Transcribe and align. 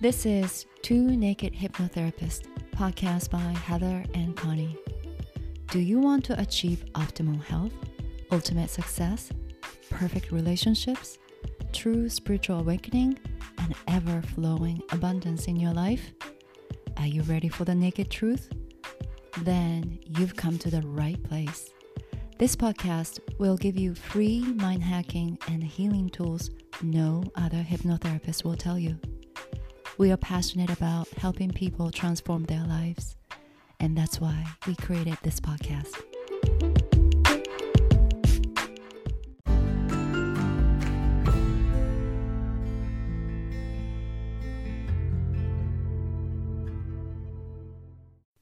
This 0.00 0.26
is 0.26 0.66
Two 0.82 1.16
Naked 1.16 1.54
Hypnotherapists, 1.54 2.46
podcast 2.72 3.30
by 3.30 3.38
Heather 3.38 4.04
and 4.12 4.36
Conny. 4.36 4.76
Do 5.70 5.78
you 5.78 5.98
want 5.98 6.24
to 6.26 6.38
achieve 6.40 6.84
optimal 6.94 7.42
health, 7.42 7.72
ultimate 8.30 8.70
success, 8.70 9.30
perfect 9.90 10.32
relationships, 10.32 11.18
true 11.72 12.08
spiritual 12.08 12.58
awakening, 12.58 13.18
and 13.58 13.74
ever 13.86 14.20
flowing 14.20 14.82
abundance 14.90 15.46
in 15.46 15.56
your 15.56 15.72
life? 15.72 16.12
Are 16.98 17.06
you 17.06 17.22
ready 17.22 17.48
for 17.48 17.64
the 17.64 17.74
naked 17.74 18.10
truth? 18.10 18.50
Then 19.42 20.00
you've 20.18 20.36
come 20.36 20.58
to 20.58 20.70
the 20.70 20.82
right 20.82 21.22
place. 21.22 21.70
This 22.36 22.56
podcast 22.56 23.20
will 23.38 23.56
give 23.56 23.78
you 23.78 23.94
free 23.94 24.40
mind 24.40 24.82
hacking 24.82 25.38
and 25.48 25.62
healing 25.62 26.10
tools 26.10 26.50
no 26.82 27.22
other 27.36 27.62
hypnotherapist 27.62 28.44
will 28.44 28.56
tell 28.56 28.78
you. 28.78 28.98
We 29.96 30.10
are 30.10 30.16
passionate 30.16 30.70
about 30.70 31.08
helping 31.10 31.52
people 31.52 31.92
transform 31.92 32.46
their 32.46 32.64
lives, 32.64 33.14
and 33.78 33.96
that's 33.96 34.20
why 34.20 34.44
we 34.66 34.74
created 34.74 35.18
this 35.22 35.38
podcast. 35.38 35.94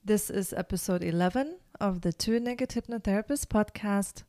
This 0.03 0.31
is 0.31 0.53
episode 0.53 1.03
11 1.03 1.59
of 1.79 2.01
the 2.01 2.11
Two 2.11 2.39
Naked 2.39 2.69
Hypnotherapists 2.69 3.45
podcast. 3.45 4.23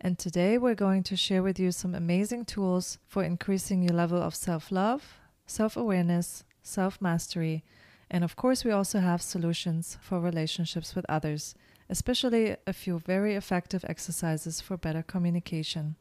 And 0.00 0.16
today 0.16 0.58
we're 0.58 0.76
going 0.76 1.02
to 1.02 1.16
share 1.16 1.42
with 1.42 1.58
you 1.58 1.72
some 1.72 1.96
amazing 1.96 2.44
tools 2.44 2.98
for 3.08 3.24
increasing 3.24 3.82
your 3.82 3.94
level 3.94 4.22
of 4.22 4.36
self 4.36 4.70
love, 4.70 5.18
self 5.44 5.76
awareness, 5.76 6.44
self 6.68 7.00
mastery, 7.00 7.64
and 8.10 8.24
of 8.24 8.36
course, 8.36 8.64
we 8.64 8.70
also 8.70 9.00
have 9.00 9.20
solutions 9.20 9.98
for 10.00 10.20
relationships 10.20 10.94
with 10.94 11.04
others, 11.08 11.54
especially 11.90 12.56
a 12.66 12.72
few 12.72 12.98
very 12.98 13.34
effective 13.34 13.84
exercises 13.88 14.60
for 14.60 14.76
better 14.76 15.02
communication. 15.02 15.96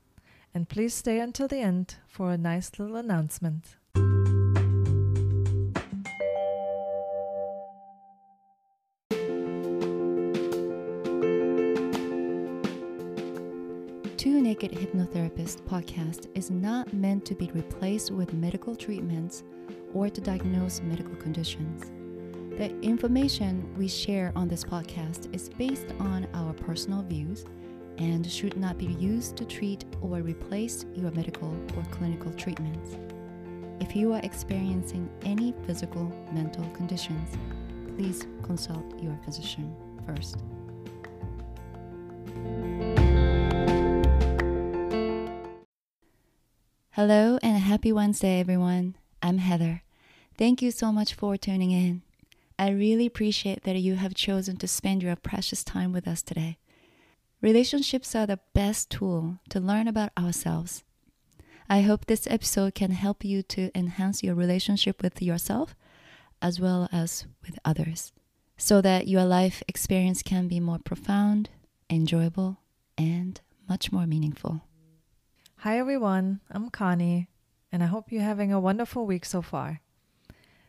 And 0.54 0.70
please 0.70 0.94
stay 0.94 1.20
until 1.20 1.48
the 1.48 1.60
end 1.60 1.96
for 2.08 2.32
a 2.32 2.38
nice 2.38 2.72
little 2.80 2.96
announcement. 2.96 3.76
Two 14.18 14.42
Naked 14.42 14.72
Hypnotherapist 14.72 15.62
podcast 15.62 16.28
is 16.36 16.50
not 16.50 16.92
meant 16.94 17.26
to 17.26 17.36
be 17.36 17.52
replaced 17.54 18.12
with 18.12 18.34
medical 18.34 18.76
treatments 18.76 19.44
or 19.94 20.10
to 20.10 20.22
diagnose 20.22 20.82
medical 20.82 21.16
conditions. 21.16 21.84
The 22.58 22.78
information 22.82 23.72
we 23.78 23.88
share 23.88 24.32
on 24.36 24.48
this 24.48 24.64
podcast 24.64 25.34
is 25.34 25.50
based 25.50 25.88
on 26.00 26.28
our 26.34 26.54
personal 26.54 27.04
views 27.04 27.46
and 27.98 28.30
should 28.30 28.58
not 28.58 28.78
be 28.78 28.86
used 28.86 29.38
to 29.38 29.46
treat 29.46 29.86
or 30.02 30.22
replace 30.22 30.86
your 30.96 31.12
medical 31.12 31.56
or 31.76 31.84
clinical 31.92 32.32
treatments. 32.34 32.98
If 33.80 33.96
you 33.96 34.14
are 34.14 34.22
experiencing 34.24 35.10
any 35.24 35.54
physical, 35.66 36.12
mental 36.32 36.68
conditions, 36.72 37.30
please 37.96 38.26
consult 38.44 38.86
your 39.02 39.18
physician 39.24 39.76
first. 40.06 40.38
Hello 46.92 47.38
and 47.44 47.56
a 47.56 47.60
happy 47.60 47.92
Wednesday, 47.92 48.40
everyone. 48.40 48.96
I'm 49.28 49.40
Heather. 49.40 49.84
Thank 50.38 50.62
you 50.62 50.72
so 50.72 50.94
much 50.94 51.14
for 51.14 51.36
tuning 51.36 51.72
in. 51.72 52.02
I 52.58 52.70
really 52.70 53.06
appreciate 53.06 53.64
that 53.64 53.76
you 53.76 53.96
have 53.96 54.16
chosen 54.16 54.56
to 54.56 54.70
spend 54.70 55.04
your 55.04 55.18
precious 55.18 55.66
time 55.66 55.92
with 55.92 56.08
us 56.08 56.22
today. 56.22 56.60
Relationships 57.42 58.16
are 58.16 58.26
the 58.26 58.40
best 58.54 58.90
tool 58.90 59.40
to 59.50 59.60
learn 59.60 59.90
about 59.90 60.12
ourselves. 60.18 60.86
I 61.70 61.82
hope 61.82 62.06
this 62.06 62.26
episode 62.28 62.74
can 62.74 62.92
help 62.92 63.26
you 63.26 63.44
to 63.44 63.70
enhance 63.78 64.24
your 64.24 64.34
relationship 64.34 65.04
with 65.04 65.22
yourself 65.22 65.76
as 66.42 66.62
well 66.62 66.88
as 66.94 67.26
with 67.46 67.60
others 67.66 68.14
so 68.56 68.80
that 68.80 69.10
your 69.10 69.26
life 69.26 69.62
experience 69.68 70.24
can 70.24 70.48
be 70.48 70.62
more 70.62 70.80
profound, 70.80 71.50
enjoyable, 71.90 72.62
and 72.98 73.42
much 73.68 73.92
more 73.92 74.08
meaningful. 74.08 74.62
Hi, 75.58 75.78
everyone. 75.78 76.40
I'm 76.50 76.70
Conny, 76.70 77.28
and 77.72 77.84
I 77.84 77.88
hope 77.88 78.12
you're 78.12 78.22
having 78.22 78.52
a 78.52 78.60
wonderful 78.60 79.06
week 79.06 79.26
so 79.26 79.42
far. 79.42 79.82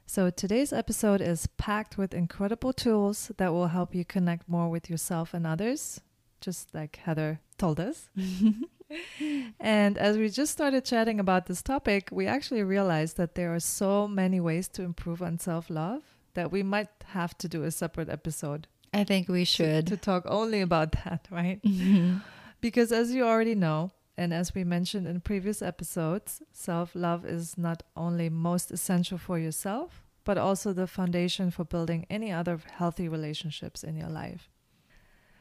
So, 0.07 0.31
today's 0.31 0.73
episode 0.73 1.21
is 1.21 1.47
packed 1.59 1.99
with 1.99 2.15
incredible 2.15 2.73
tools 2.73 3.31
that 3.37 3.53
will 3.53 3.69
help 3.69 3.95
you 3.95 4.05
connect 4.05 4.49
more 4.49 4.69
with 4.71 4.89
yourself 4.89 5.35
and 5.35 5.47
others, 5.47 6.01
just 6.41 6.75
like 6.75 6.97
Heather 6.97 7.41
told 7.59 7.79
us. 7.79 8.09
and 9.61 9.99
as 9.99 10.17
we 10.17 10.29
just 10.31 10.53
started 10.53 10.85
chatting 10.85 11.21
about 11.21 11.47
this 11.47 11.63
topic, 11.63 12.09
we 12.11 12.27
actually 12.27 12.63
realized 12.63 13.17
that 13.19 13.35
there 13.35 13.55
are 13.55 13.61
so 13.61 14.09
many 14.09 14.41
ways 14.41 14.69
to 14.69 14.83
improve 14.83 15.23
on 15.23 15.39
self 15.39 15.69
love 15.69 16.03
that 16.35 16.51
we 16.51 16.63
might 16.63 16.89
have 17.09 17.37
to 17.39 17.49
do 17.49 17.65
a 17.65 17.71
separate 17.71 18.09
episode. 18.09 18.67
I 18.95 19.05
think 19.05 19.29
we 19.29 19.45
should. 19.45 19.87
To, 19.89 19.97
to 19.97 20.03
talk 20.03 20.25
only 20.27 20.61
about 20.63 20.93
that, 21.05 21.27
right? 21.31 21.63
Mhm. 21.63 22.23
Because 22.61 22.91
as 22.91 23.15
you 23.15 23.25
already 23.25 23.55
know, 23.55 23.93
and 24.19 24.35
as 24.35 24.53
we 24.53 24.65
mentioned 24.65 25.07
in 25.07 25.21
previous 25.21 25.63
episodes, 25.63 26.43
self 26.53 26.91
love 26.97 27.25
is 27.25 27.57
not 27.57 27.85
only 27.97 28.29
most 28.29 28.73
essential 28.73 29.17
for 29.17 29.39
yourself, 29.39 30.03
but 30.25 30.37
also 30.37 30.73
the 30.73 30.89
foundation 30.89 31.53
for 31.53 31.65
building 31.65 32.05
any 32.11 32.33
other 32.33 32.59
healthy 32.79 33.09
relationships 33.09 33.85
in 33.85 33.97
your 33.97 34.09
life. 34.09 34.51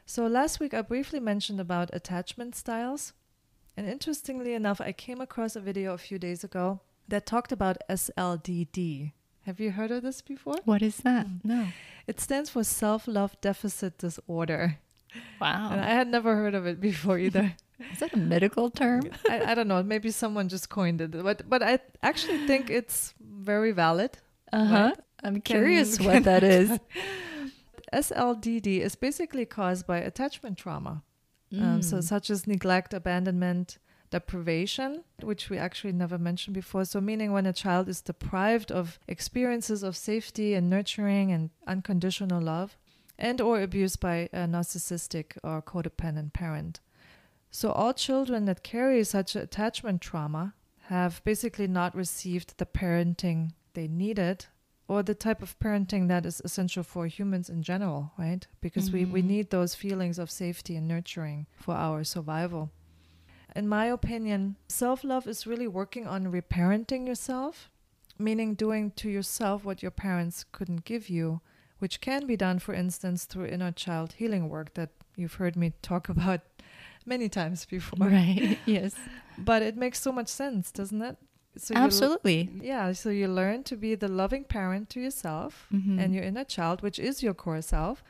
So 0.05 0.27
last 0.27 0.59
week 0.59 0.75
I 0.75 0.83
briefly 0.83 1.19
mentioned 1.19 1.59
about 1.59 1.89
attachment 1.91 2.55
styles. 2.55 3.13
And 3.75 3.87
interestingly 3.89 4.53
enough, 4.53 4.79
I 4.79 4.91
came 4.91 5.21
across 5.21 5.55
a 5.55 5.59
video 5.59 5.93
a 5.93 5.97
few 5.97 6.19
days 6.19 6.43
ago 6.43 6.79
that 7.07 7.25
talked 7.25 7.51
about 7.51 7.77
SLDD. 7.89 9.11
Have 9.41 9.59
you 9.59 9.71
heard 9.71 9.89
of 9.89 10.03
this 10.03 10.21
before? 10.21 10.57
What 10.65 10.83
is 10.83 10.97
that? 10.97 11.25
Mm. 11.25 11.39
No. 11.43 11.67
It 12.05 12.19
stands 12.19 12.51
for 12.51 12.63
self 12.63 13.07
love 13.07 13.41
deficit 13.41 13.97
disorder. 13.97 14.77
Wow. 15.41 15.69
And 15.71 15.81
I 15.81 15.89
had 15.89 16.07
never 16.07 16.35
heard 16.35 16.53
of 16.53 16.67
it 16.67 16.79
before 16.79 17.17
either. 17.17 17.55
is 17.91 17.99
that 17.99 18.13
a 18.13 18.17
medical 18.17 18.69
term? 18.69 19.09
I, 19.29 19.51
I 19.51 19.55
don't 19.55 19.67
know. 19.67 19.81
Maybe 19.83 20.11
someone 20.11 20.49
just 20.49 20.69
coined 20.69 21.01
it, 21.01 21.11
but 21.11 21.47
but 21.49 21.61
I 21.63 21.79
actually 22.01 22.47
think 22.47 22.69
it's 22.69 23.13
very 23.19 23.71
valid. 23.71 24.17
Uh 24.53 24.65
huh. 24.65 24.75
Right. 24.75 24.99
I'm 25.23 25.41
curious 25.41 25.99
what 25.99 26.23
that 26.23 26.43
is. 26.43 26.79
SLDD 27.93 28.79
is 28.81 28.95
basically 28.95 29.45
caused 29.45 29.87
by 29.87 29.97
attachment 29.99 30.57
trauma, 30.57 31.03
um, 31.53 31.81
so 31.81 31.97
Mm. 31.97 32.03
such 32.03 32.29
as 32.29 32.45
neglect, 32.45 32.93
abandonment, 32.93 33.77
deprivation, 34.09 35.03
which 35.21 35.49
we 35.49 35.57
actually 35.57 35.93
never 35.93 36.17
mentioned 36.17 36.53
before. 36.53 36.83
So 36.85 36.99
meaning 36.99 37.31
when 37.31 37.45
a 37.45 37.53
child 37.53 37.87
is 37.87 38.01
deprived 38.01 38.71
of 38.71 38.99
experiences 39.07 39.83
of 39.83 39.95
safety 39.95 40.53
and 40.53 40.69
nurturing 40.69 41.31
and 41.31 41.49
unconditional 41.65 42.41
love, 42.41 42.77
and 43.17 43.39
or 43.41 43.61
abused 43.61 43.99
by 43.99 44.29
a 44.33 44.45
narcissistic 44.47 45.37
or 45.43 45.61
codependent 45.61 46.33
parent. 46.33 46.79
So 47.57 47.71
all 47.71 47.91
children 47.91 48.45
that 48.45 48.61
carry 48.61 49.03
such 49.03 49.35
attachment 49.35 49.99
trauma 49.99 50.53
have 50.89 51.23
basically 51.23 51.65
not 51.65 51.95
received 51.95 52.55
the 52.59 52.67
parenting 52.67 53.53
they 53.73 53.87
needed 53.87 54.45
or 54.87 55.01
the 55.01 55.15
type 55.15 55.41
of 55.41 55.57
parenting 55.57 56.07
that 56.07 56.23
is 56.23 56.39
essential 56.45 56.83
for 56.83 57.07
humans 57.07 57.49
in 57.49 57.63
general, 57.63 58.11
right? 58.15 58.45
Because 58.61 58.91
we, 58.91 59.05
we 59.05 59.23
Mhm. 59.23 59.31
need 59.33 59.49
those 59.49 59.73
feelings 59.73 60.19
of 60.19 60.29
safety 60.29 60.75
and 60.75 60.87
nurturing 60.87 61.47
for 61.55 61.73
our 61.73 62.03
survival. 62.03 62.69
In 63.55 63.67
my 63.67 63.85
opinion, 63.85 64.57
self 64.67 65.03
love 65.03 65.25
is 65.25 65.47
really 65.47 65.67
working 65.67 66.05
on 66.05 66.31
reparenting 66.31 67.07
yourself, 67.07 67.71
meaning 68.19 68.53
doing 68.53 68.91
to 68.97 69.09
yourself 69.09 69.65
what 69.65 69.81
your 69.81 69.95
parents 70.05 70.45
couldn't 70.51 70.85
give 70.85 71.09
you, 71.09 71.41
which 71.79 72.01
can 72.01 72.27
be 72.27 72.37
done, 72.37 72.59
for 72.59 72.75
instance, 72.75 73.25
through 73.25 73.47
inner 73.47 73.71
child 73.71 74.13
healing 74.13 74.47
work 74.47 74.75
that 74.75 74.91
you've 75.15 75.39
heard 75.41 75.55
me 75.55 75.73
talk 75.81 76.07
about 76.15 76.41
many 77.07 77.29
times 77.29 77.65
before. 77.65 78.07
Right. 78.07 78.59
yes. 78.65 78.93
But 79.37 79.61
it 79.61 79.75
makes 79.77 79.99
so 79.99 80.11
much 80.11 80.27
sense, 80.27 80.71
doesn't 80.71 81.01
it? 81.01 81.17
So 81.57 81.73
you 81.73 81.79
Absolutely. 81.79 82.51
yeah, 82.61 82.91
so 82.91 83.09
you 83.09 83.27
learn 83.27 83.63
to 83.63 83.75
be 83.75 83.95
the 83.95 84.07
loving 84.07 84.43
parent 84.43 84.89
to 84.91 84.99
yourself 84.99 85.65
Mhm. 85.73 85.99
and 85.99 86.13
your 86.13 86.23
inner 86.23 86.43
child, 86.43 86.81
which 86.83 86.99
is 86.99 87.23
your 87.23 87.33
core 87.33 87.61
self. 87.63 88.03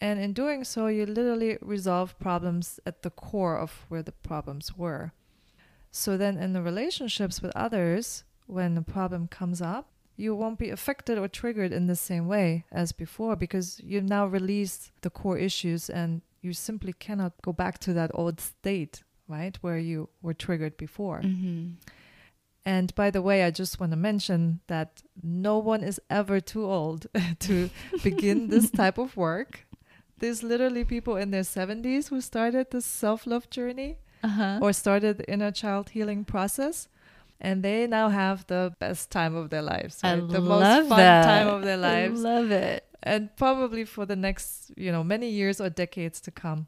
And 0.00 0.20
in 0.20 0.32
doing 0.34 0.64
so, 0.64 0.88
you 0.88 1.06
literally 1.06 1.56
resolve 1.62 2.18
problems 2.18 2.80
at 2.84 3.02
the 3.02 3.10
core 3.10 3.56
of 3.56 3.86
where 3.88 4.02
the 4.02 4.12
problems 4.12 4.76
were. 4.76 5.12
So 5.90 6.16
then 6.18 6.36
in 6.38 6.52
the 6.52 6.60
relationships 6.62 7.40
with 7.40 7.52
others, 7.56 8.24
when 8.46 8.76
a 8.76 8.82
problem 8.82 9.28
comes 9.28 9.62
up, 9.62 9.88
you 10.16 10.34
won't 10.34 10.58
be 10.58 10.68
affected 10.70 11.16
or 11.18 11.28
triggered 11.28 11.72
in 11.72 11.86
the 11.86 11.96
same 11.96 12.26
way 12.28 12.64
as 12.70 12.92
before 12.92 13.36
because 13.36 13.80
you've 13.82 14.04
now 14.04 14.26
released 14.26 14.90
the 15.00 15.10
core 15.10 15.38
issues 15.38 15.88
and 15.88 16.20
you 16.42 16.52
simply 16.52 16.92
cannot 16.92 17.32
go 17.42 17.52
back 17.52 17.78
to 17.78 17.92
that 17.94 18.10
old 18.14 18.40
state, 18.40 19.02
right, 19.28 19.56
where 19.62 19.78
you 19.78 20.08
were 20.22 20.34
triggered 20.34 20.76
before. 20.76 21.20
Mhm. 21.22 21.76
And 22.64 22.94
by 22.94 23.10
the 23.10 23.22
way, 23.22 23.42
I 23.42 23.50
just 23.50 23.80
want 23.80 23.90
to 23.92 23.96
mention 23.96 24.60
that 24.68 25.02
no 25.22 25.58
one 25.58 25.82
is 25.82 26.00
ever 26.08 26.40
too 26.40 26.64
old 26.64 27.06
to 27.40 27.70
begin 28.04 28.48
this 28.48 28.70
type 28.82 28.98
of 28.98 29.16
work. 29.16 29.66
There's 30.18 30.42
literally 30.44 30.84
people 30.84 31.16
in 31.16 31.30
their 31.32 31.42
70s 31.42 32.08
who 32.08 32.20
started 32.20 32.70
this 32.70 32.84
self 32.86 33.26
love 33.26 33.50
journey 33.50 33.98
Uh-huh. 34.22 34.60
or 34.62 34.72
started 34.72 35.18
the 35.18 35.26
inner 35.28 35.50
child 35.50 35.90
healing 35.90 36.24
process. 36.24 36.88
And 37.40 37.64
they 37.64 37.88
now 37.88 38.08
have 38.08 38.46
the 38.46 38.72
best 38.78 39.10
time 39.10 39.34
of 39.34 39.50
their 39.50 39.62
lives, 39.62 39.98
I 40.04 40.14
right? 40.14 40.28
the 40.28 40.38
love 40.40 40.60
most 40.62 40.88
fun 40.90 40.98
that. 40.98 41.24
time 41.24 41.48
of 41.48 41.62
their 41.64 41.74
I 41.82 42.06
lives. 42.06 42.20
love 42.22 42.52
it. 42.52 42.86
And 43.02 43.34
probably 43.36 43.84
for 43.84 44.06
the 44.06 44.16
next, 44.16 44.72
you 44.76 44.92
know, 44.92 45.02
many 45.02 45.28
years 45.28 45.60
or 45.60 45.70
decades 45.70 46.20
to 46.22 46.30
come. 46.30 46.66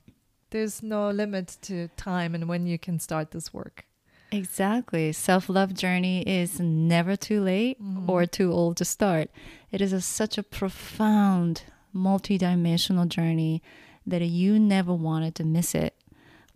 There's 0.51 0.83
no 0.83 1.11
limit 1.11 1.57
to 1.63 1.89
time 1.97 2.35
and 2.35 2.49
when 2.49 2.67
you 2.67 2.79
can 2.79 2.99
start 2.99 3.31
this 3.33 3.53
work. 3.53 3.87
Exactly. 4.31 5.13
Self 5.13 5.49
love 5.49 5.75
journey 5.75 6.23
is 6.23 6.59
never 6.59 7.17
too 7.17 7.41
late 7.41 7.81
mm-hmm. 7.81 8.11
or 8.11 8.27
too 8.27 8.53
old 8.53 8.77
to 8.79 8.85
start. 8.85 9.31
It 9.71 9.81
is 9.81 9.93
a, 9.93 10.01
such 10.01 10.39
a 10.39 10.43
profound, 10.43 11.63
multidimensional 11.95 13.09
journey 13.09 13.63
that 14.07 14.23
you 14.23 14.59
never 14.59 14.93
wanted 14.93 15.35
to 15.37 15.45
miss 15.45 15.75
it. 15.75 15.95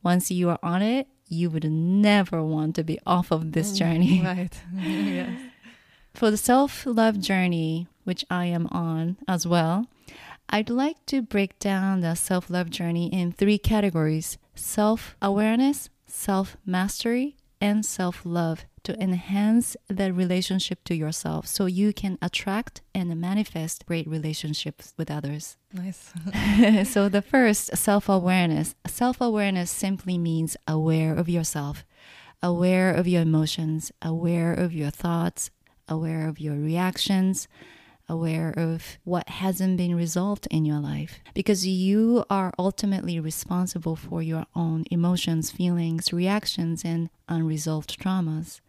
Once 0.02 0.30
you 0.30 0.48
are 0.48 0.58
on 0.62 0.82
it, 0.82 1.08
you 1.28 1.50
would 1.50 1.70
never 1.70 2.42
want 2.42 2.74
to 2.76 2.84
be 2.84 2.98
off 3.06 3.30
of 3.30 3.52
this 3.52 3.72
mm, 3.72 3.76
journey. 3.76 4.22
Right. 4.24 4.62
yes. 4.74 5.40
For 6.14 6.30
the 6.30 6.36
self 6.36 6.84
love 6.84 7.20
journey, 7.20 7.86
which 8.08 8.24
I 8.30 8.46
am 8.46 8.66
on 8.68 9.18
as 9.28 9.46
well, 9.46 9.86
I'd 10.48 10.70
like 10.70 11.04
to 11.06 11.20
break 11.20 11.58
down 11.58 12.00
the 12.00 12.14
self 12.14 12.48
love 12.48 12.70
journey 12.70 13.12
in 13.12 13.32
three 13.32 13.58
categories 13.58 14.38
self 14.54 15.14
awareness, 15.20 15.90
self 16.06 16.56
mastery, 16.64 17.36
and 17.60 17.84
self 17.84 18.22
love 18.24 18.64
to 18.84 18.98
enhance 18.98 19.76
the 19.88 20.14
relationship 20.14 20.82
to 20.84 20.94
yourself 20.94 21.46
so 21.46 21.66
you 21.66 21.92
can 21.92 22.16
attract 22.22 22.80
and 22.94 23.14
manifest 23.20 23.84
great 23.84 24.08
relationships 24.08 24.94
with 24.96 25.10
others. 25.10 25.58
Nice. 25.74 26.14
so, 26.90 27.10
the 27.10 27.20
first, 27.20 27.76
self 27.76 28.08
awareness. 28.08 28.74
Self 28.86 29.20
awareness 29.20 29.70
simply 29.70 30.16
means 30.16 30.56
aware 30.66 31.14
of 31.14 31.28
yourself, 31.28 31.84
aware 32.42 32.90
of 32.90 33.06
your 33.06 33.20
emotions, 33.20 33.92
aware 34.00 34.54
of 34.54 34.72
your 34.72 34.88
thoughts, 34.88 35.50
aware 35.86 36.26
of 36.26 36.40
your 36.40 36.56
reactions, 36.56 37.48
aware 38.08 38.52
of 38.56 38.98
what 39.04 39.28
hasn't 39.28 39.76
been 39.76 39.94
resolved 39.94 40.46
in 40.50 40.64
your 40.64 40.78
life. 40.80 41.20
Because 41.34 41.66
you 41.66 42.24
are 42.30 42.52
ultimately 42.58 43.20
responsible 43.20 43.96
for 43.96 44.22
your 44.22 44.46
own 44.54 44.84
emotions, 44.90 45.50
feelings, 45.50 46.12
reactions, 46.12 46.84
and 46.84 47.10
unresolved 47.28 48.00
traumas. 48.00 48.60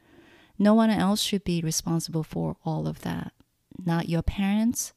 No 0.58 0.74
one 0.74 0.90
else 0.90 1.22
should 1.22 1.44
be 1.44 1.62
responsible 1.62 2.24
for 2.24 2.58
all 2.66 2.88
of 2.88 3.02
that. 3.02 3.32
Not 3.84 4.10
your 4.10 4.22
parents, 4.22 4.94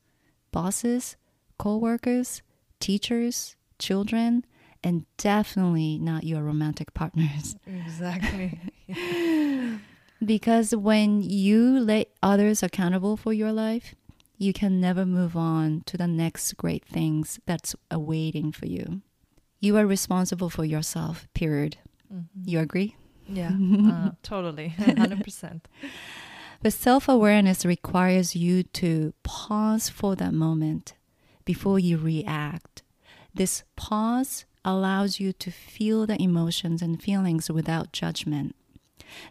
bosses, 0.51 1.17
co-workers, 1.59 2.43
teachers, 2.81 3.55
children, 3.79 4.45
and 4.83 5.07
definitely 5.17 5.99
not 5.99 6.25
your 6.25 6.43
romantic 6.43 6.93
partners. 6.95 7.55
exactly. 7.67 8.59
Because 10.25 10.75
when 10.75 11.21
you 11.23 11.81
let 11.81 12.09
others 12.23 12.63
accountable 12.63 13.17
for 13.17 13.33
your 13.33 13.51
life, 13.51 13.97
you 14.43 14.53
can 14.53 14.81
never 14.81 15.07
move 15.07 15.37
on 15.37 15.83
to 15.87 15.97
the 15.97 16.09
next 16.09 16.57
great 16.57 16.85
things 16.85 17.39
that's 17.47 17.77
awaiting 17.91 18.51
for 18.51 18.67
you. 18.67 19.01
You 19.61 19.77
are 19.77 19.87
responsible 19.87 20.51
for 20.51 20.65
yourself, 20.65 21.29
period. 21.33 21.77
You 22.45 22.59
agree? 22.59 22.97
Yeah, 23.29 23.53
uh, 23.89 24.11
totally. 24.23 24.75
100%. 24.79 25.61
But 26.63 26.73
self 26.73 27.09
awareness 27.09 27.65
requires 27.65 28.37
you 28.37 28.65
to 28.65 29.15
pause 29.23 29.89
for 29.89 30.17
that 30.17 30.35
moment 30.35 30.95
before 31.45 31.79
you 31.79 31.97
react. 31.97 32.83
This 33.35 33.65
pause 33.77 34.45
allows 34.65 35.19
you 35.19 35.33
to 35.33 35.51
feel 35.51 36.07
the 36.07 36.21
emotions 36.21 36.83
and 36.83 37.03
feelings 37.03 37.51
without 37.51 37.93
judgment. 37.93 38.55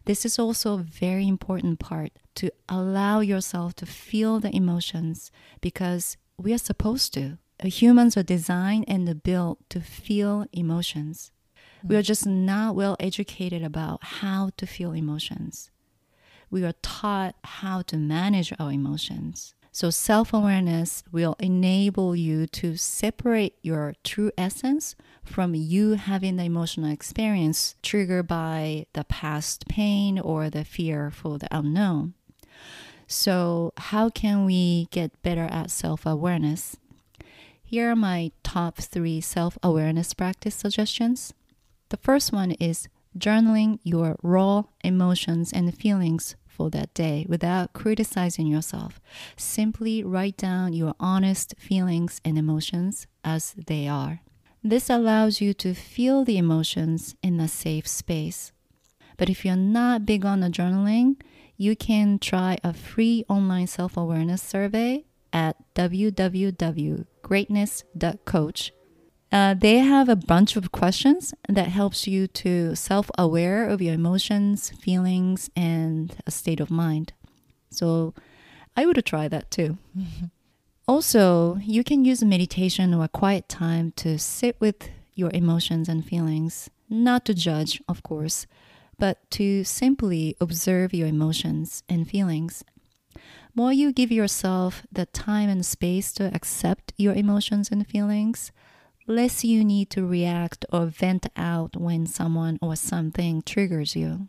This 0.05 0.25
is 0.25 0.39
also 0.39 0.73
a 0.73 0.83
very 0.83 1.27
important 1.27 1.79
part 1.79 2.11
to 2.35 2.51
allow 2.67 3.19
yourself 3.19 3.75
to 3.75 3.85
feel 3.85 4.39
the 4.39 4.55
emotions 4.55 5.31
because 5.61 6.17
we 6.37 6.53
are 6.53 6.57
supposed 6.57 7.13
to. 7.15 7.37
Uh, 7.63 7.67
humans 7.67 8.17
are 8.17 8.23
designed 8.23 8.85
and 8.87 9.23
built 9.23 9.59
to 9.69 9.81
feel 9.81 10.45
emotions. 10.51 11.31
We 11.83 11.95
are 11.95 12.01
just 12.01 12.25
not 12.25 12.75
well 12.75 12.95
educated 12.99 13.63
about 13.63 14.03
how 14.03 14.51
to 14.57 14.67
feel 14.67 14.91
emotions 14.91 15.71
we 16.51 16.65
are 16.65 16.75
taught 16.83 17.35
how 17.43 17.81
to 17.83 17.97
manage 17.97 18.53
our 18.59 18.71
emotions. 18.71 19.55
So, 19.73 19.89
self 19.89 20.33
awareness 20.33 21.01
will 21.13 21.37
enable 21.39 22.13
you 22.13 22.45
to 22.47 22.75
separate 22.75 23.55
your 23.61 23.95
true 24.03 24.31
essence 24.37 24.95
from 25.23 25.55
you 25.55 25.93
having 25.93 26.35
the 26.35 26.43
emotional 26.43 26.91
experience 26.91 27.75
triggered 27.81 28.27
by 28.27 28.87
the 28.93 29.05
past 29.05 29.67
pain 29.69 30.19
or 30.19 30.49
the 30.49 30.65
fear 30.65 31.09
for 31.09 31.37
the 31.37 31.47
unknown. 31.51 32.15
So, 33.07 33.71
how 33.77 34.09
can 34.09 34.45
we 34.45 34.89
get 34.91 35.21
better 35.23 35.47
at 35.49 35.71
self 35.71 36.05
awareness? 36.05 36.75
Here 37.63 37.91
are 37.91 37.95
my 37.95 38.33
top 38.43 38.77
three 38.77 39.21
self 39.21 39.57
awareness 39.63 40.13
practice 40.13 40.55
suggestions. 40.55 41.33
The 41.87 41.97
first 41.97 42.33
one 42.33 42.51
is 42.51 42.89
journaling 43.17 43.79
your 43.83 44.17
raw 44.21 44.63
emotions 44.83 45.53
and 45.53 45.77
feelings 45.77 46.35
for 46.61 46.69
that 46.69 46.93
day 46.93 47.25
without 47.27 47.73
criticizing 47.73 48.45
yourself. 48.45 49.01
Simply 49.35 50.03
write 50.03 50.37
down 50.37 50.73
your 50.73 50.93
honest 50.99 51.55
feelings 51.57 52.21
and 52.23 52.37
emotions 52.37 53.07
as 53.23 53.55
they 53.57 53.87
are. 53.87 54.21
This 54.63 54.91
allows 54.91 55.41
you 55.41 55.55
to 55.55 55.73
feel 55.73 56.23
the 56.23 56.37
emotions 56.37 57.15
in 57.23 57.39
a 57.39 57.47
safe 57.47 57.87
space. 57.87 58.51
But 59.17 59.27
if 59.29 59.43
you're 59.43 59.55
not 59.55 60.05
big 60.05 60.23
on 60.23 60.41
journaling, 60.41 61.15
you 61.57 61.75
can 61.75 62.19
try 62.19 62.59
a 62.63 62.73
free 62.73 63.25
online 63.27 63.65
self 63.67 63.97
awareness 63.97 64.43
survey 64.43 65.05
at 65.33 65.55
www.greatness.coach. 65.73 68.71
Uh, 69.31 69.53
they 69.53 69.77
have 69.77 70.09
a 70.09 70.15
bunch 70.15 70.57
of 70.57 70.71
questions 70.73 71.33
that 71.47 71.69
helps 71.69 72.05
you 72.05 72.27
to 72.27 72.75
self-aware 72.75 73.65
of 73.67 73.81
your 73.81 73.93
emotions, 73.93 74.71
feelings, 74.71 75.49
and 75.55 76.17
a 76.27 76.31
state 76.31 76.59
of 76.59 76.69
mind. 76.69 77.13
So 77.69 78.13
I 78.75 78.85
would 78.85 79.03
try 79.05 79.29
that 79.29 79.49
too. 79.49 79.77
also, 80.87 81.57
you 81.61 81.83
can 81.83 82.03
use 82.03 82.23
meditation 82.23 82.93
or 82.93 83.05
a 83.05 83.09
quiet 83.09 83.47
time 83.47 83.93
to 83.97 84.19
sit 84.19 84.57
with 84.59 84.89
your 85.15 85.31
emotions 85.33 85.87
and 85.87 86.05
feelings, 86.05 86.69
not 86.89 87.23
to 87.25 87.33
judge, 87.33 87.81
of 87.87 88.03
course, 88.03 88.47
but 88.99 89.17
to 89.31 89.63
simply 89.63 90.35
observe 90.41 90.93
your 90.93 91.07
emotions 91.07 91.83
and 91.87 92.07
feelings. 92.07 92.65
More 93.55 93.71
you 93.73 93.91
give 93.91 94.11
yourself 94.11 94.83
the 94.91 95.05
time 95.05 95.49
and 95.49 95.65
space 95.65 96.11
to 96.13 96.33
accept 96.33 96.93
your 96.97 97.13
emotions 97.13 97.69
and 97.71 97.85
feelings, 97.87 98.51
less 99.11 99.43
you 99.43 99.63
need 99.63 99.89
to 99.91 100.05
react 100.05 100.65
or 100.71 100.85
vent 100.87 101.27
out 101.35 101.77
when 101.77 102.05
someone 102.05 102.57
or 102.61 102.75
something 102.75 103.41
triggers 103.41 103.95
you. 103.95 104.27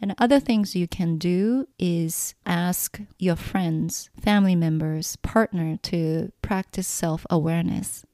And 0.00 0.14
other 0.18 0.40
things 0.40 0.76
you 0.76 0.86
can 0.86 1.18
do 1.18 1.66
is 1.78 2.34
ask 2.44 3.00
your 3.18 3.36
friends, 3.36 4.10
family 4.20 4.54
members, 4.54 5.16
partner 5.16 5.78
to 5.84 6.32
practice 6.42 6.88
self 6.88 7.26
awareness. 7.30 8.04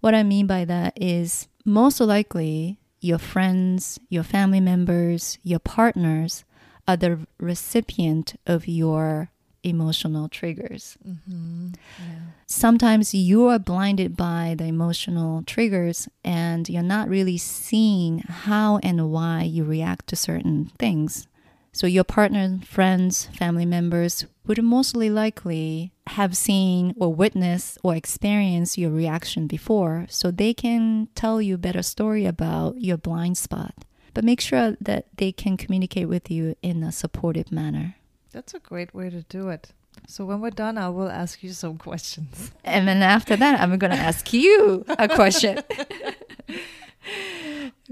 What 0.00 0.14
I 0.14 0.22
mean 0.22 0.46
by 0.46 0.64
that 0.64 0.94
is 0.96 1.48
most 1.64 2.00
likely 2.00 2.78
your 3.00 3.18
friends, 3.18 3.98
your 4.08 4.22
family 4.22 4.60
members, 4.60 5.38
your 5.42 5.58
partners 5.58 6.44
are 6.88 6.96
the 6.96 7.26
recipient 7.38 8.38
of 8.46 8.66
your 8.68 9.30
emotional 9.64 10.28
triggers. 10.28 10.96
Mm-hmm. 11.06 11.68
Yeah. 11.98 12.14
Sometimes 12.46 13.14
you 13.14 13.48
are 13.48 13.58
blinded 13.58 14.16
by 14.16 14.54
the 14.56 14.64
emotional 14.64 15.42
triggers 15.42 16.08
and 16.24 16.68
you're 16.68 16.82
not 16.82 17.08
really 17.08 17.38
seeing 17.38 18.18
how 18.18 18.78
and 18.82 19.10
why 19.10 19.42
you 19.42 19.64
react 19.64 20.06
to 20.08 20.16
certain 20.16 20.70
things. 20.78 21.26
So, 21.72 21.88
your 21.88 22.04
partner, 22.04 22.60
friends, 22.64 23.26
family 23.36 23.66
members 23.66 24.26
would 24.46 24.62
mostly 24.62 25.10
likely 25.10 25.92
have 26.06 26.36
seen 26.36 26.94
or 26.96 27.12
witnessed 27.12 27.78
or 27.82 27.96
experienced 27.96 28.78
your 28.78 28.90
reaction 28.90 29.48
before, 29.48 30.06
so 30.08 30.30
they 30.30 30.54
can 30.54 31.08
tell 31.16 31.42
you 31.42 31.56
a 31.56 31.58
better 31.58 31.82
story 31.82 32.26
about 32.26 32.80
your 32.80 32.96
blind 32.96 33.38
spot. 33.38 33.74
But 34.12 34.22
make 34.22 34.40
sure 34.40 34.76
that 34.80 35.06
they 35.16 35.32
can 35.32 35.56
communicate 35.56 36.08
with 36.08 36.30
you 36.30 36.54
in 36.62 36.84
a 36.84 36.92
supportive 36.92 37.50
manner. 37.50 37.96
That's 38.34 38.52
a 38.52 38.58
great 38.58 38.92
way 38.94 39.10
to 39.10 39.22
do 39.22 39.48
it. 39.48 39.70
So 40.08 40.24
when 40.24 40.40
we're 40.40 40.50
done, 40.50 40.76
I 40.76 40.88
will 40.88 41.08
ask 41.08 41.42
you 41.42 41.52
some 41.52 41.78
questions. 41.78 42.50
And 42.64 42.88
then 42.88 43.02
after 43.02 43.36
that, 43.36 43.60
I'm 43.60 43.78
going 43.78 43.92
to 43.92 43.96
ask 43.96 44.32
you 44.32 44.84
a 44.88 45.08
question. 45.08 45.60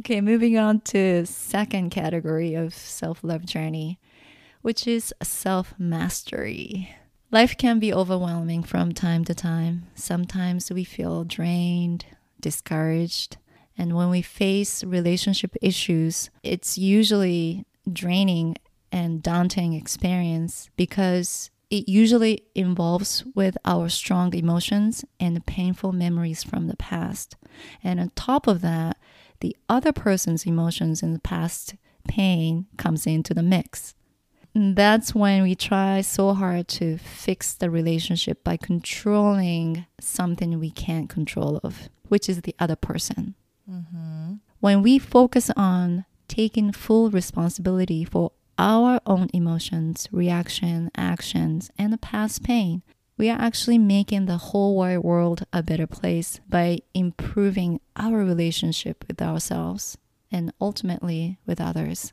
okay, 0.00 0.20
moving 0.20 0.58
on 0.58 0.80
to 0.80 1.24
second 1.26 1.90
category 1.90 2.54
of 2.54 2.74
self-love 2.74 3.46
journey. 3.46 3.98
which 4.62 4.86
is 4.86 5.12
self 5.22 5.74
mastery. 5.78 6.94
Life 7.32 7.56
can 7.56 7.78
be 7.80 7.92
overwhelming 7.92 8.62
from 8.62 8.92
time 8.92 9.24
to 9.24 9.34
time. 9.34 9.88
Sometimes 9.94 10.70
we 10.70 10.84
feel 10.84 11.24
drained, 11.24 12.04
discouraged, 12.40 13.38
and 13.76 13.96
when 13.96 14.10
we 14.10 14.22
face 14.22 14.84
relationship 14.84 15.56
issues, 15.62 16.30
it's 16.44 16.76
usually 16.78 17.64
draining 17.90 18.54
and 18.92 19.22
daunting 19.22 19.72
experience 19.72 20.70
because 20.76 21.50
it 21.70 21.88
usually 21.88 22.44
involves 22.54 23.24
with 23.34 23.56
our 23.64 23.88
strong 23.88 24.34
emotions 24.34 25.06
and 25.18 25.44
painful 25.46 25.92
memories 25.92 26.44
from 26.44 26.66
the 26.66 26.76
past. 26.76 27.34
And 27.82 27.98
on 27.98 28.10
top 28.14 28.46
of 28.46 28.60
that, 28.60 28.98
the 29.40 29.56
other 29.68 29.90
person's 29.90 30.44
emotions 30.44 31.02
and 31.02 31.14
the 31.14 31.20
past 31.20 31.74
pain 32.06 32.66
comes 32.76 33.06
into 33.06 33.32
the 33.32 33.42
mix. 33.42 33.94
And 34.54 34.76
that's 34.76 35.14
when 35.14 35.42
we 35.44 35.54
try 35.54 36.02
so 36.02 36.34
hard 36.34 36.68
to 36.68 36.98
fix 36.98 37.54
the 37.54 37.70
relationship 37.70 38.44
by 38.44 38.58
controlling 38.58 39.86
something 39.98 40.58
we 40.58 40.70
can't 40.70 41.08
control 41.08 41.58
of, 41.64 41.88
which 42.08 42.28
is 42.28 42.42
the 42.42 42.54
other 42.58 42.76
person. 42.76 43.34
Mm-hmm. 43.68 44.34
When 44.60 44.82
we 44.82 44.98
focus 44.98 45.50
on 45.56 46.04
taking 46.28 46.70
full 46.72 47.10
responsibility 47.10 48.04
for 48.04 48.32
our 48.58 49.00
own 49.06 49.28
emotions, 49.32 50.08
reaction, 50.12 50.90
actions, 50.96 51.70
and 51.78 52.00
past 52.00 52.42
pain, 52.42 52.82
we 53.16 53.30
are 53.30 53.38
actually 53.40 53.78
making 53.78 54.26
the 54.26 54.38
whole 54.38 54.76
wide 54.76 54.98
world 54.98 55.44
a 55.52 55.62
better 55.62 55.86
place 55.86 56.40
by 56.48 56.80
improving 56.94 57.80
our 57.96 58.18
relationship 58.18 59.04
with 59.06 59.20
ourselves 59.22 59.96
and 60.30 60.52
ultimately 60.60 61.38
with 61.46 61.60
others. 61.60 62.12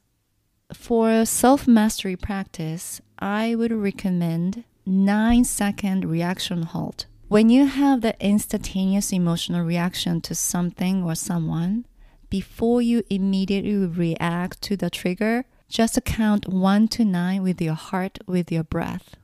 For 0.73 1.25
self 1.25 1.67
mastery 1.67 2.15
practice, 2.15 3.01
I 3.17 3.55
would 3.55 3.71
recommend 3.71 4.65
9 4.85 5.43
second 5.43 6.05
reaction 6.05 6.63
halt. 6.63 7.05
When 7.27 7.49
you 7.49 7.65
have 7.67 8.01
the 8.01 8.15
instantaneous 8.19 9.11
emotional 9.13 9.63
reaction 9.63 10.21
to 10.21 10.35
something 10.35 11.03
or 11.03 11.15
someone, 11.15 11.85
before 12.29 12.81
you 12.81 13.03
immediately 13.09 13.75
react 13.75 14.61
to 14.63 14.77
the 14.77 14.89
trigger, 14.89 15.45
just 15.69 16.03
count 16.03 16.47
1 16.47 16.87
to 16.89 17.05
9 17.05 17.43
with 17.43 17.61
your 17.61 17.75
heart, 17.75 18.19
with 18.25 18.51
your 18.51 18.63
breath. 18.63 19.15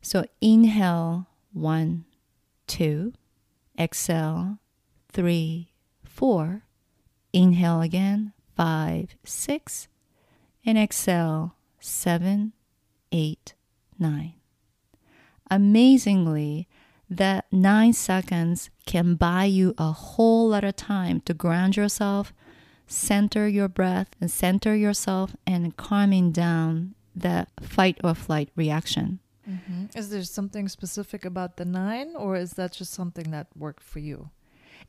So 0.00 0.24
inhale 0.40 1.26
1, 1.52 2.04
2, 2.68 3.12
exhale 3.78 4.58
3, 5.12 5.72
4, 6.04 6.62
inhale 7.32 7.80
again 7.82 8.32
5, 8.56 9.16
6, 9.24 9.88
and 10.64 10.78
exhale 10.78 11.56
seven, 11.80 12.52
eight, 13.10 13.54
nine. 13.98 14.34
Amazingly, 15.50 16.68
that 17.08 17.46
nine 17.50 17.92
seconds 17.92 18.70
can 18.86 19.14
buy 19.16 19.44
you 19.44 19.74
a 19.76 19.90
whole 19.90 20.50
lot 20.50 20.62
of 20.62 20.76
time 20.76 21.20
to 21.22 21.34
ground 21.34 21.76
yourself, 21.76 22.32
center 22.90 23.48
your 23.48 23.68
breath, 23.68 24.08
and 24.20 24.30
center 24.30 24.74
yourself, 24.74 25.36
and 25.46 25.76
calming 25.76 26.32
down 26.32 26.94
the 27.14 27.46
fight 27.60 27.98
or 28.04 28.14
flight 28.14 28.50
reaction. 28.56 29.20
Mm-hmm. 29.48 29.98
Is 29.98 30.10
there 30.10 30.22
something 30.22 30.68
specific 30.68 31.24
about 31.24 31.56
the 31.56 31.64
nine, 31.64 32.14
or 32.16 32.36
is 32.36 32.52
that 32.52 32.72
just 32.72 32.92
something 32.92 33.30
that 33.30 33.48
worked 33.56 33.82
for 33.82 33.98
you? 33.98 34.30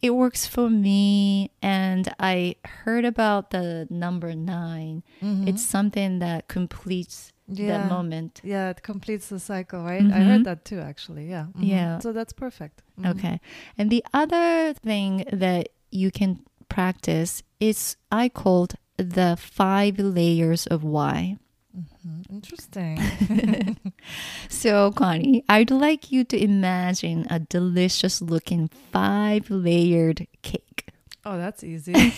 it 0.01 0.15
works 0.15 0.47
for 0.47 0.69
me. 0.69 1.51
And 1.61 2.13
I 2.19 2.55
heard 2.65 3.05
about 3.05 3.51
the 3.51 3.87
number 3.89 4.33
9 4.33 5.03
mm-hmm. 5.21 5.47
It's 5.47 5.63
something 5.63 6.19
that 6.19 6.47
completes 6.47 7.33
yeah. 7.47 7.83
the 7.83 7.89
moment. 7.89 8.41
Yeah, 8.43 8.69
it 8.69 8.81
completes 8.81 9.27
the 9.29 9.39
cycle, 9.39 9.83
right? 9.83 10.01
Mm-hmm. 10.01 10.13
I 10.13 10.23
heard 10.23 10.43
that 10.45 10.65
too, 10.65 10.79
actually. 10.79 11.29
Yeah. 11.29 11.45
Mm-hmm. 11.49 11.63
Yeah. 11.63 11.99
So 11.99 12.11
that's 12.11 12.33
perfect. 12.33 12.81
Mm-hmm. 12.99 13.11
Okay. 13.11 13.41
And 13.77 13.89
the 13.89 14.03
other 14.13 14.73
thing 14.73 15.25
that 15.31 15.69
you 15.91 16.09
can 16.09 16.43
practice 16.71 17.43
is 17.59 17.97
I 18.11 18.29
called 18.29 18.75
the 18.95 19.37
five 19.37 19.99
layers 19.99 20.67
of 20.67 20.83
why. 20.83 21.37
Mm-hmm. 21.77 22.33
Interesting. 22.33 23.77
so, 24.49 24.91
Conny, 24.91 25.43
I'd 25.49 25.69
like 25.71 26.11
you 26.11 26.23
to 26.25 26.41
imagine 26.41 27.27
a 27.29 27.39
delicious 27.39 28.21
looking 28.21 28.69
five 28.91 29.49
layered 29.49 30.27
cake. 30.41 30.87
Oh, 31.25 31.37
that's 31.37 31.63
easy. 31.63 31.93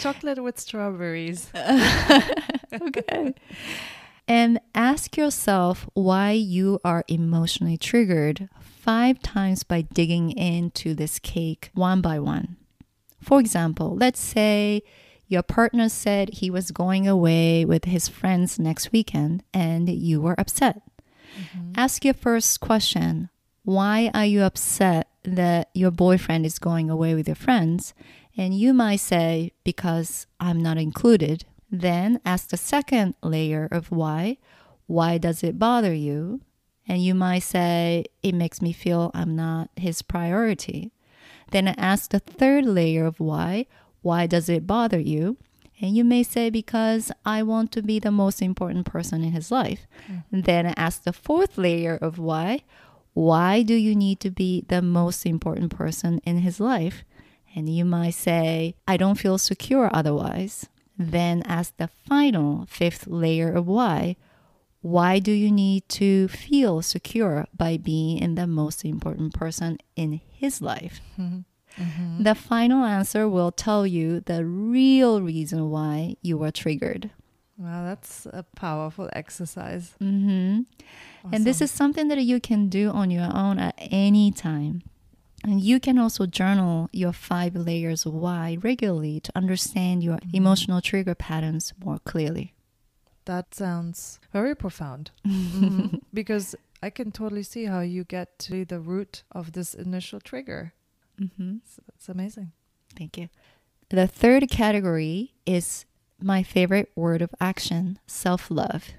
Chocolate 0.00 0.42
with 0.42 0.58
strawberries. 0.58 1.50
okay. 2.72 3.34
And 4.26 4.60
ask 4.74 5.16
yourself 5.16 5.88
why 5.94 6.30
you 6.32 6.80
are 6.84 7.04
emotionally 7.08 7.76
triggered 7.76 8.48
five 8.60 9.20
times 9.20 9.64
by 9.64 9.82
digging 9.82 10.30
into 10.30 10.94
this 10.94 11.18
cake 11.18 11.70
one 11.74 12.00
by 12.00 12.20
one. 12.20 12.56
For 13.20 13.40
example, 13.40 13.96
let's 13.96 14.20
say 14.20 14.82
your 15.30 15.42
partner 15.42 15.88
said 15.88 16.30
he 16.30 16.50
was 16.50 16.72
going 16.72 17.06
away 17.06 17.64
with 17.64 17.84
his 17.84 18.08
friends 18.08 18.58
next 18.58 18.90
weekend 18.90 19.44
and 19.54 19.88
you 19.88 20.20
were 20.20 20.38
upset. 20.38 20.82
Mm-hmm. 21.38 21.72
Ask 21.76 22.04
your 22.04 22.14
first 22.14 22.60
question 22.60 23.30
Why 23.62 24.10
are 24.12 24.26
you 24.26 24.42
upset 24.42 25.08
that 25.22 25.70
your 25.72 25.92
boyfriend 25.92 26.46
is 26.46 26.58
going 26.58 26.90
away 26.90 27.14
with 27.14 27.28
your 27.28 27.36
friends? 27.36 27.94
And 28.36 28.54
you 28.54 28.72
might 28.72 29.00
say, 29.00 29.52
Because 29.62 30.26
I'm 30.40 30.60
not 30.60 30.78
included. 30.78 31.44
Then 31.70 32.20
ask 32.24 32.48
the 32.48 32.56
second 32.56 33.14
layer 33.22 33.68
of 33.70 33.92
why. 33.92 34.38
Why 34.86 35.18
does 35.18 35.44
it 35.44 35.58
bother 35.58 35.94
you? 35.94 36.40
And 36.88 37.04
you 37.04 37.14
might 37.14 37.44
say, 37.44 38.06
It 38.22 38.34
makes 38.34 38.60
me 38.60 38.72
feel 38.72 39.12
I'm 39.14 39.36
not 39.36 39.70
his 39.76 40.02
priority. 40.02 40.90
Then 41.50 41.68
I 41.68 41.74
ask 41.76 42.10
the 42.10 42.20
third 42.20 42.64
layer 42.64 43.04
of 43.04 43.20
why. 43.20 43.66
Why 44.02 44.26
does 44.26 44.48
it 44.48 44.66
bother 44.66 44.98
you? 44.98 45.36
And 45.80 45.96
you 45.96 46.04
may 46.04 46.22
say, 46.22 46.50
because 46.50 47.10
I 47.24 47.42
want 47.42 47.72
to 47.72 47.82
be 47.82 47.98
the 47.98 48.10
most 48.10 48.42
important 48.42 48.86
person 48.86 49.24
in 49.24 49.32
his 49.32 49.50
life. 49.50 49.86
Mm. 50.10 50.44
Then 50.44 50.66
ask 50.76 51.04
the 51.04 51.12
fourth 51.12 51.56
layer 51.56 51.96
of 51.96 52.18
why. 52.18 52.62
Why 53.14 53.62
do 53.62 53.74
you 53.74 53.96
need 53.96 54.20
to 54.20 54.30
be 54.30 54.64
the 54.68 54.82
most 54.82 55.24
important 55.24 55.74
person 55.74 56.20
in 56.24 56.38
his 56.38 56.60
life? 56.60 57.04
And 57.54 57.68
you 57.68 57.84
might 57.84 58.14
say, 58.14 58.74
I 58.86 58.96
don't 58.96 59.18
feel 59.18 59.38
secure 59.38 59.90
otherwise. 59.92 60.68
Then 60.98 61.42
ask 61.46 61.76
the 61.76 61.88
final 62.06 62.66
fifth 62.66 63.06
layer 63.06 63.50
of 63.50 63.66
why. 63.66 64.16
Why 64.82 65.18
do 65.18 65.32
you 65.32 65.50
need 65.50 65.88
to 65.90 66.28
feel 66.28 66.82
secure 66.82 67.46
by 67.56 67.78
being 67.78 68.18
in 68.18 68.34
the 68.34 68.46
most 68.46 68.84
important 68.84 69.34
person 69.34 69.78
in 69.96 70.20
his 70.40 70.60
life? 70.62 71.00
Mm-hmm. 71.18 71.40
Mm-hmm. 71.78 72.22
The 72.24 72.34
final 72.34 72.84
answer 72.84 73.28
will 73.28 73.52
tell 73.52 73.86
you 73.86 74.20
the 74.20 74.44
real 74.44 75.22
reason 75.22 75.70
why 75.70 76.16
you 76.22 76.36
were 76.36 76.50
triggered. 76.50 77.10
Wow, 77.56 77.84
that's 77.84 78.26
a 78.32 78.42
powerful 78.56 79.10
exercise. 79.12 79.94
Mm-hmm. 80.00 80.62
Awesome. 81.20 81.34
And 81.34 81.44
this 81.44 81.60
is 81.60 81.70
something 81.70 82.08
that 82.08 82.18
you 82.22 82.40
can 82.40 82.68
do 82.68 82.90
on 82.90 83.10
your 83.10 83.28
own 83.34 83.58
at 83.58 83.74
any 83.78 84.32
time. 84.32 84.82
And 85.44 85.60
you 85.60 85.78
can 85.78 85.98
also 85.98 86.26
journal 86.26 86.88
your 86.92 87.12
five 87.12 87.54
layers 87.54 88.04
of 88.06 88.14
why 88.14 88.58
regularly 88.62 89.20
to 89.20 89.32
understand 89.36 90.02
your 90.02 90.16
mm-hmm. 90.16 90.36
emotional 90.36 90.80
trigger 90.80 91.14
patterns 91.14 91.72
more 91.84 91.98
clearly. 91.98 92.54
That 93.26 93.54
sounds 93.54 94.20
very 94.32 94.54
profound. 94.54 95.10
mm-hmm. 95.26 95.96
Because 96.12 96.54
I 96.82 96.90
can 96.90 97.12
totally 97.12 97.42
see 97.42 97.64
how 97.66 97.80
you 97.80 98.04
get 98.04 98.38
to 98.40 98.64
the 98.64 98.80
root 98.80 99.22
of 99.32 99.52
this 99.52 99.74
initial 99.74 100.20
trigger. 100.20 100.72
Mm-hmm. 101.20 101.56
So 101.64 101.82
it's 101.94 102.08
amazing. 102.08 102.52
Thank 102.96 103.18
you. 103.18 103.28
The 103.90 104.06
third 104.06 104.48
category 104.48 105.34
is 105.44 105.84
my 106.20 106.42
favorite 106.42 106.90
word 106.94 107.22
of 107.22 107.34
action 107.40 107.98
self 108.06 108.50
love. 108.50 108.90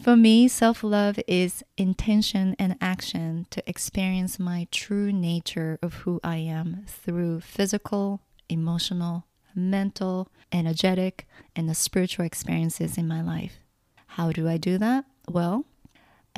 For 0.00 0.16
me, 0.16 0.46
self 0.46 0.84
love 0.84 1.18
is 1.26 1.64
intention 1.76 2.54
and 2.58 2.76
action 2.80 3.46
to 3.50 3.68
experience 3.68 4.38
my 4.38 4.68
true 4.70 5.12
nature 5.12 5.78
of 5.82 5.94
who 5.94 6.20
I 6.22 6.36
am 6.36 6.84
through 6.86 7.40
physical, 7.40 8.20
emotional, 8.48 9.26
mental, 9.54 10.28
energetic, 10.52 11.26
and 11.56 11.68
the 11.68 11.74
spiritual 11.74 12.24
experiences 12.24 12.96
in 12.96 13.08
my 13.08 13.20
life. 13.20 13.58
How 14.06 14.30
do 14.30 14.48
I 14.48 14.56
do 14.56 14.78
that? 14.78 15.04
Well, 15.28 15.64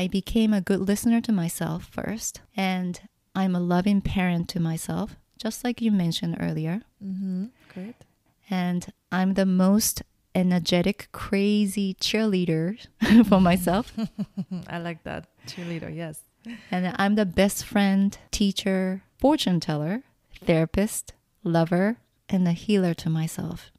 I 0.01 0.07
became 0.07 0.55
a 0.55 0.63
good 0.63 0.81
listener 0.81 1.21
to 1.21 1.31
myself 1.31 1.85
first, 1.85 2.41
and 2.57 2.99
I'm 3.35 3.55
a 3.55 3.61
loving 3.61 4.01
parent 4.01 4.49
to 4.49 4.59
myself, 4.59 5.17
just 5.37 5.63
like 5.63 5.83
you 5.83 5.93
mentioned 5.93 6.39
earlier. 6.41 6.81
Mm-hmm. 7.05 7.45
Great. 7.75 7.97
And 8.49 8.91
I'm 9.13 9.35
the 9.35 9.45
most 9.45 10.01
energetic, 10.35 11.09
crazy 11.13 11.93
cheerleader 12.01 12.79
for 13.29 13.43
myself. 13.43 13.93
I 14.69 14.79
like 14.79 15.03
that. 15.03 15.29
Cheerleader, 15.47 15.95
yes. 15.95 16.25
And 16.71 16.95
I'm 16.97 17.17
the 17.17 17.27
best 17.27 17.67
friend, 17.67 18.17
teacher, 18.31 19.03
fortune 19.19 19.61
teller, 19.61 20.03
therapist, 20.43 21.13
lover, 21.45 21.99
and 22.27 22.49
a 22.49 22.53
healer 22.53 22.95
to 22.95 23.11
myself. 23.11 23.71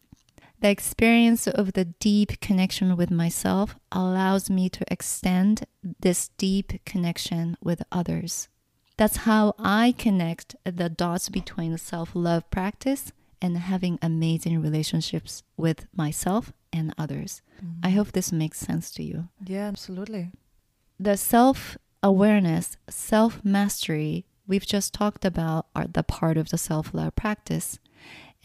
The 0.61 0.69
experience 0.69 1.47
of 1.47 1.73
the 1.73 1.85
deep 1.85 2.39
connection 2.39 2.95
with 2.95 3.09
myself 3.09 3.75
allows 3.91 4.49
me 4.49 4.69
to 4.69 4.85
extend 4.91 5.65
this 5.99 6.29
deep 6.37 6.85
connection 6.85 7.57
with 7.63 7.81
others. 7.91 8.47
That's 8.95 9.17
how 9.17 9.55
I 9.57 9.95
connect 9.97 10.55
the 10.63 10.87
dots 10.87 11.29
between 11.29 11.75
self 11.79 12.11
love 12.13 12.49
practice 12.51 13.11
and 13.41 13.57
having 13.57 13.97
amazing 14.03 14.61
relationships 14.61 15.41
with 15.57 15.87
myself 15.95 16.53
and 16.71 16.93
others. 16.95 17.41
I 17.81 17.87
mm-hmm. 17.87 17.97
hope 17.97 18.11
this 18.11 18.31
makes 18.31 18.59
sense 18.59 18.91
to 18.91 19.03
you. 19.03 19.29
Yeah, 19.43 19.67
absolutely. 19.67 20.29
The 20.99 21.17
self 21.17 21.79
awareness, 22.03 22.77
self 22.87 23.43
mastery 23.43 24.25
we've 24.45 24.67
just 24.67 24.93
talked 24.93 25.25
about 25.25 25.65
are 25.75 25.87
the 25.87 26.03
part 26.03 26.37
of 26.37 26.49
the 26.49 26.59
self 26.59 26.93
love 26.93 27.15
practice. 27.15 27.79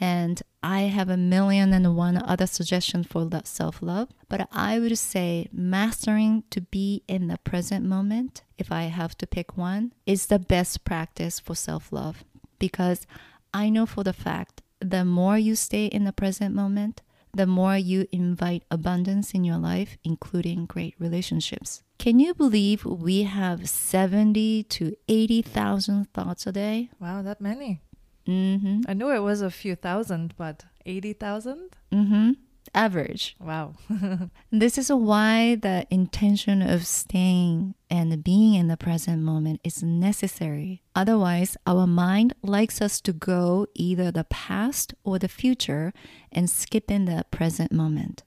And 0.01 0.43
I 0.69 0.89
have 0.89 1.09
a 1.09 1.17
million 1.17 1.73
and 1.73 1.95
one 1.95 2.17
other 2.17 2.49
suggestions 2.49 3.07
for 3.07 3.31
self 3.45 3.81
love. 3.81 4.09
But 4.29 4.49
I 4.51 4.81
would 4.81 4.99
say 4.99 5.49
mastering 5.53 6.43
to 6.51 6.61
be 6.61 7.05
in 7.07 7.29
the 7.29 7.39
present 7.39 7.85
moment, 7.85 8.43
if 8.59 8.73
I 8.73 8.85
have 8.85 9.17
to 9.19 9.29
pick 9.29 9.57
one, 9.57 9.93
is 10.07 10.27
the 10.27 10.41
best 10.41 10.83
practice 10.83 11.39
for 11.39 11.55
self 11.55 11.93
love. 11.93 12.25
Because 12.59 13.07
I 13.55 13.71
know 13.71 13.87
for 13.87 14.03
the 14.03 14.13
fact 14.13 14.63
the 14.81 15.05
more 15.05 15.39
you 15.39 15.55
stay 15.55 15.87
in 15.87 16.03
the 16.03 16.13
present 16.13 16.53
moment, 16.53 17.01
the 17.33 17.47
more 17.47 17.77
you 17.77 18.09
invite 18.11 18.65
abundance 18.69 19.35
in 19.35 19.45
your 19.45 19.59
life, 19.59 19.97
including 20.03 20.67
great 20.67 20.97
relationships. 20.99 21.85
Can 21.99 22.19
you 22.19 22.35
believe 22.35 22.85
we 22.85 23.23
have 23.23 23.69
70 23.69 24.65
to 24.65 24.97
80,000 25.09 26.13
thoughts 26.13 26.45
a 26.47 26.53
day? 26.53 26.91
Wow, 26.99 27.23
that 27.23 27.41
many. 27.41 27.83
Mm-hmm. 28.27 28.83
I 28.89 28.95
knew 28.95 29.11
it 29.11 29.21
was 29.21 29.41
a 29.41 29.51
few 29.51 29.77
thousand, 29.77 30.35
but 30.37 30.65
80,000? 30.85 31.71
Mm-hmm. 31.93 32.33
Average. 32.75 33.37
Wow. 33.41 33.75
This 34.51 34.79
is 34.79 34.91
why 34.91 35.55
the 35.57 35.87
intention 35.91 36.63
of 36.63 36.87
staying 36.87 37.75
and 37.89 38.25
being 38.25 38.55
in 38.55 38.69
the 38.69 38.77
present 38.77 39.23
moment 39.23 39.61
is 39.65 39.83
necessary. 39.83 40.83
Otherwise, 40.95 41.57
our 41.67 41.87
mind 41.87 42.35
likes 42.43 42.81
us 42.81 43.01
to 43.03 43.13
go 43.13 43.67
either 43.75 44.11
the 44.11 44.25
past 44.25 44.95
or 45.05 45.19
the 45.19 45.29
future 45.29 45.93
and 46.33 46.51
skip 46.51 46.91
in 46.91 47.05
the 47.05 47.25
present 47.31 47.73
moment. 47.73 48.25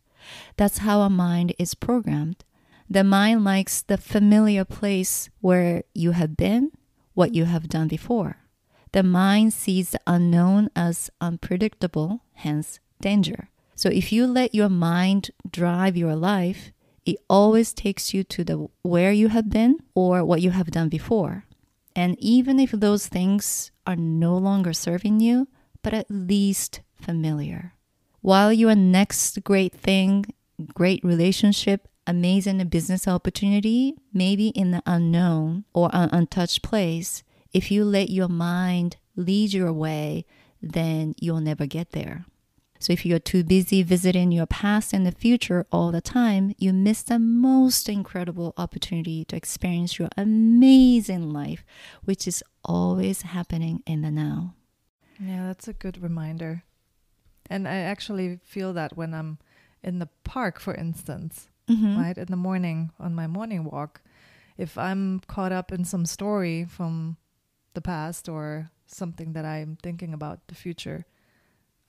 That's 0.57 0.79
how 0.79 1.01
our 1.01 1.09
mind 1.09 1.53
is 1.57 1.73
programmed. 1.75 2.43
The 2.89 3.03
mind 3.03 3.43
likes 3.43 3.81
the 3.81 3.97
familiar 3.97 4.65
place 4.65 5.29
where 5.41 5.83
you 5.93 6.11
have 6.11 6.35
been, 6.35 6.71
what 7.13 7.35
you 7.35 7.45
have 7.45 7.69
done 7.69 7.87
before. 7.87 8.37
The 8.91 9.03
mind 9.03 9.53
sees 9.53 9.91
the 9.91 10.01
unknown 10.07 10.69
as 10.75 11.09
unpredictable, 11.21 12.21
hence 12.33 12.79
danger. 13.01 13.49
So 13.75 13.89
if 13.89 14.11
you 14.11 14.27
let 14.27 14.55
your 14.55 14.69
mind 14.69 15.31
drive 15.49 15.95
your 15.95 16.15
life, 16.15 16.71
it 17.05 17.17
always 17.29 17.73
takes 17.73 18.13
you 18.13 18.23
to 18.25 18.43
the 18.43 18.67
where 18.81 19.11
you 19.11 19.29
have 19.29 19.49
been 19.49 19.79
or 19.95 20.25
what 20.25 20.41
you 20.41 20.51
have 20.51 20.71
done 20.71 20.89
before. 20.89 21.45
And 21.95 22.17
even 22.19 22.59
if 22.59 22.71
those 22.71 23.07
things 23.07 23.71
are 23.85 23.95
no 23.95 24.37
longer 24.37 24.73
serving 24.73 25.19
you, 25.19 25.47
but 25.81 25.93
at 25.93 26.09
least 26.09 26.81
familiar. 26.93 27.73
While 28.21 28.51
your 28.51 28.75
next 28.75 29.43
great 29.43 29.73
thing, 29.73 30.25
great 30.73 31.03
relationship, 31.03 31.87
amazing 32.05 32.67
business 32.67 33.07
opportunity 33.07 33.95
may 34.13 34.35
be 34.35 34.49
in 34.49 34.71
the 34.71 34.83
unknown 34.85 35.63
or 35.73 35.89
an 35.93 36.09
untouched 36.11 36.61
place, 36.61 37.23
if 37.53 37.71
you 37.71 37.83
let 37.85 38.09
your 38.09 38.27
mind 38.27 38.97
lead 39.15 39.53
your 39.53 39.73
way, 39.73 40.25
then 40.61 41.15
you'll 41.19 41.41
never 41.41 41.65
get 41.65 41.91
there. 41.91 42.25
So 42.81 42.93
if 42.93 43.05
you're 43.05 43.19
too 43.19 43.43
busy 43.43 43.83
visiting 43.83 44.31
your 44.31 44.45
past 44.45 44.93
and 44.93 45.05
the 45.05 45.11
future 45.11 45.65
all 45.69 45.91
the 45.91 45.99
time, 45.99 46.53
you 46.57 46.71
miss 46.71 47.03
the 47.03 47.19
most 47.19 47.89
incredible 47.89 48.53
opportunity 48.55 49.25
to 49.25 49.35
experience 49.35 49.99
your 49.99 50.07
amazing 50.15 51.29
life, 51.31 51.65
which 52.05 52.25
is 52.25 52.41
always 52.63 53.23
happening 53.23 53.83
in 53.85 54.01
the 54.01 54.11
now. 54.11 54.53
Yeah, 55.19 55.47
that's 55.47 55.67
a 55.67 55.73
good 55.73 56.01
reminder. 56.01 56.63
And 57.49 57.67
I 57.67 57.77
actually 57.77 58.39
feel 58.45 58.71
that 58.73 58.95
when 58.95 59.13
I'm 59.13 59.39
in 59.83 59.99
the 59.99 60.07
park, 60.23 60.59
for 60.59 60.73
instance, 60.73 61.49
Mhm. 61.67 61.97
right, 61.97 62.17
in 62.17 62.27
the 62.27 62.37
morning 62.37 62.91
on 62.97 63.13
my 63.13 63.27
morning 63.27 63.65
walk, 63.65 64.01
if 64.57 64.77
I'm 64.77 65.19
caught 65.27 65.51
up 65.51 65.71
in 65.73 65.83
some 65.83 66.05
story 66.05 66.63
from 66.63 67.17
the 67.79 67.87
past 67.95 68.27
or 68.27 68.69
something 68.87 69.31
that 69.33 69.45
I'm 69.45 69.77
thinking 69.81 70.11
about 70.13 70.39
the 70.51 70.55
future, 70.55 71.05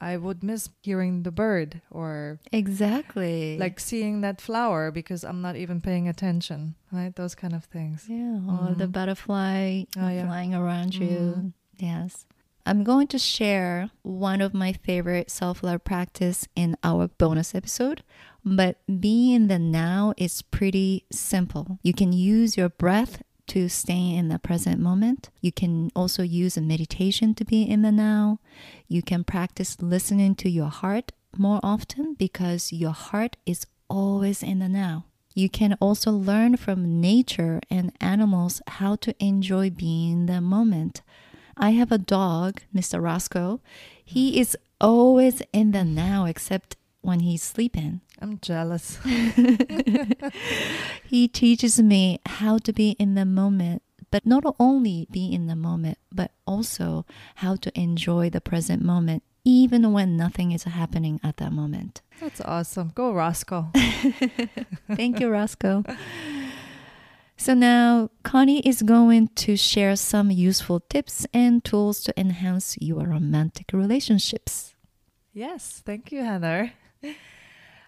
I 0.00 0.16
would 0.16 0.42
miss 0.42 0.70
hearing 0.82 1.24
the 1.24 1.30
bird 1.34 1.82
or 1.90 2.38
Exactly. 2.52 3.58
like 3.58 3.80
seeing 3.80 4.20
that 4.22 4.40
flower 4.40 4.90
because 4.90 5.24
I'm 5.24 5.42
not 5.42 5.56
even 5.56 5.80
paying 5.82 6.08
attention, 6.08 6.74
right? 6.92 7.14
Those 7.14 7.34
kind 7.34 7.54
of 7.54 7.64
things. 7.64 8.06
Yeah, 8.08 8.38
or 8.48 8.74
the 8.78 8.86
Mhm. 8.86 8.92
butterfly 8.92 9.84
Oh, 9.98 10.08
yeah. 10.08 10.24
flying 10.26 10.54
around 10.54 10.94
you. 10.94 11.18
Mhm. 11.36 11.52
Yes. 11.78 12.24
I'm 12.64 12.84
going 12.84 13.08
to 13.08 13.18
share 13.18 13.90
one 14.02 14.40
of 14.40 14.54
my 14.54 14.72
favorite 14.72 15.30
self 15.30 15.62
love 15.62 15.82
practice 15.84 16.46
in 16.54 16.76
our 16.84 17.08
bonus 17.08 17.54
episode, 17.54 18.02
but 18.44 18.78
being 18.86 19.34
in 19.34 19.48
the 19.48 19.58
now 19.58 20.12
is 20.16 20.40
pretty 20.42 21.04
simple. 21.10 21.78
You 21.82 21.92
can 21.92 22.12
use 22.12 22.56
your 22.56 22.68
breath 22.68 23.22
to 23.50 23.68
stay 23.68 24.14
in 24.14 24.28
the 24.28 24.38
present 24.38 24.80
moment. 24.80 25.28
You 25.40 25.50
can 25.50 25.90
also 25.96 26.22
use 26.22 26.56
a 26.56 26.60
meditation 26.60 27.34
to 27.34 27.44
be 27.44 27.62
in 27.62 27.82
the 27.82 27.90
now. 27.90 28.38
You 28.86 29.02
can 29.02 29.24
practice 29.24 29.82
listening 29.82 30.36
to 30.36 30.48
your 30.48 30.68
heart 30.68 31.10
more 31.36 31.58
often 31.62 32.14
because 32.14 32.72
your 32.72 32.92
heart 32.92 33.36
is 33.46 33.66
always 33.88 34.44
in 34.44 34.60
the 34.60 34.68
now. 34.68 35.06
You 35.34 35.48
can 35.48 35.76
also 35.80 36.12
learn 36.12 36.58
from 36.58 37.00
nature 37.00 37.60
and 37.68 37.92
animals 38.00 38.62
how 38.68 38.94
to 38.96 39.14
enjoy 39.18 39.70
being 39.70 40.12
in 40.12 40.26
the 40.26 40.40
moment. 40.40 41.02
I 41.56 41.70
have 41.70 41.90
a 41.90 41.98
dog, 41.98 42.62
Mr. 42.72 43.02
Roscoe. 43.02 43.60
He 44.04 44.38
is 44.38 44.56
always 44.80 45.42
in 45.52 45.72
the 45.72 45.84
now 45.84 46.24
except 46.24 46.76
when 47.02 47.20
he's 47.20 47.42
sleeping. 47.42 48.00
I'm 48.20 48.38
jealous. 48.40 48.98
He 51.10 51.26
teaches 51.26 51.82
me 51.82 52.20
how 52.24 52.58
to 52.58 52.72
be 52.72 52.90
in 52.90 53.16
the 53.16 53.24
moment, 53.24 53.82
but 54.12 54.24
not 54.24 54.44
only 54.60 55.08
be 55.10 55.32
in 55.32 55.48
the 55.48 55.56
moment, 55.56 55.98
but 56.12 56.30
also 56.46 57.04
how 57.36 57.56
to 57.56 57.72
enjoy 57.74 58.30
the 58.30 58.40
present 58.40 58.80
moment, 58.80 59.24
even 59.44 59.92
when 59.92 60.16
nothing 60.16 60.52
is 60.52 60.62
happening 60.62 61.18
at 61.24 61.38
that 61.38 61.52
moment. 61.52 62.00
That's 62.20 62.40
awesome. 62.42 62.92
Go, 62.94 63.12
Roscoe. 63.12 63.70
Thank 64.94 65.18
you, 65.18 65.28
Roscoe. 65.30 65.82
So 67.36 67.54
now 67.54 68.10
Conny 68.22 68.60
is 68.60 68.82
going 68.82 69.30
to 69.34 69.56
share 69.56 69.96
some 69.96 70.30
useful 70.30 70.78
tips 70.78 71.26
and 71.34 71.64
tools 71.64 72.04
to 72.04 72.14
enhance 72.16 72.76
your 72.80 73.04
romantic 73.08 73.72
relationships. 73.72 74.76
Yes, 75.32 75.82
thank 75.84 76.12
you, 76.12 76.22
Heather. 76.22 76.72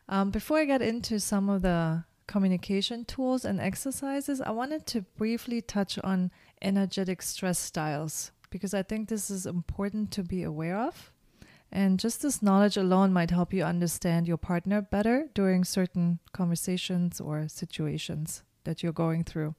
Um, 0.08 0.30
before 0.30 0.58
I 0.58 0.64
get 0.64 0.82
into 0.82 1.20
some 1.20 1.48
of 1.48 1.62
the 1.62 2.04
communication 2.26 3.04
tools 3.04 3.44
and 3.44 3.60
exercises, 3.60 4.40
I 4.40 4.50
wanted 4.50 4.86
to 4.88 5.02
briefly 5.02 5.62
touch 5.62 5.98
on 6.02 6.30
energetic 6.60 7.22
stress 7.22 7.58
styles 7.58 8.32
because 8.50 8.74
I 8.74 8.82
think 8.82 9.08
this 9.08 9.30
is 9.30 9.46
important 9.46 10.10
to 10.12 10.22
be 10.22 10.42
aware 10.42 10.76
of. 10.76 11.12
And 11.70 11.98
just 11.98 12.20
this 12.20 12.42
knowledge 12.42 12.76
alone 12.76 13.12
might 13.12 13.30
help 13.30 13.54
you 13.54 13.64
understand 13.64 14.28
your 14.28 14.36
partner 14.36 14.82
better 14.82 15.28
during 15.32 15.64
certain 15.64 16.18
conversations 16.32 17.18
or 17.18 17.48
situations 17.48 18.42
that 18.64 18.82
you're 18.82 18.92
going 18.92 19.24
through. 19.24 19.54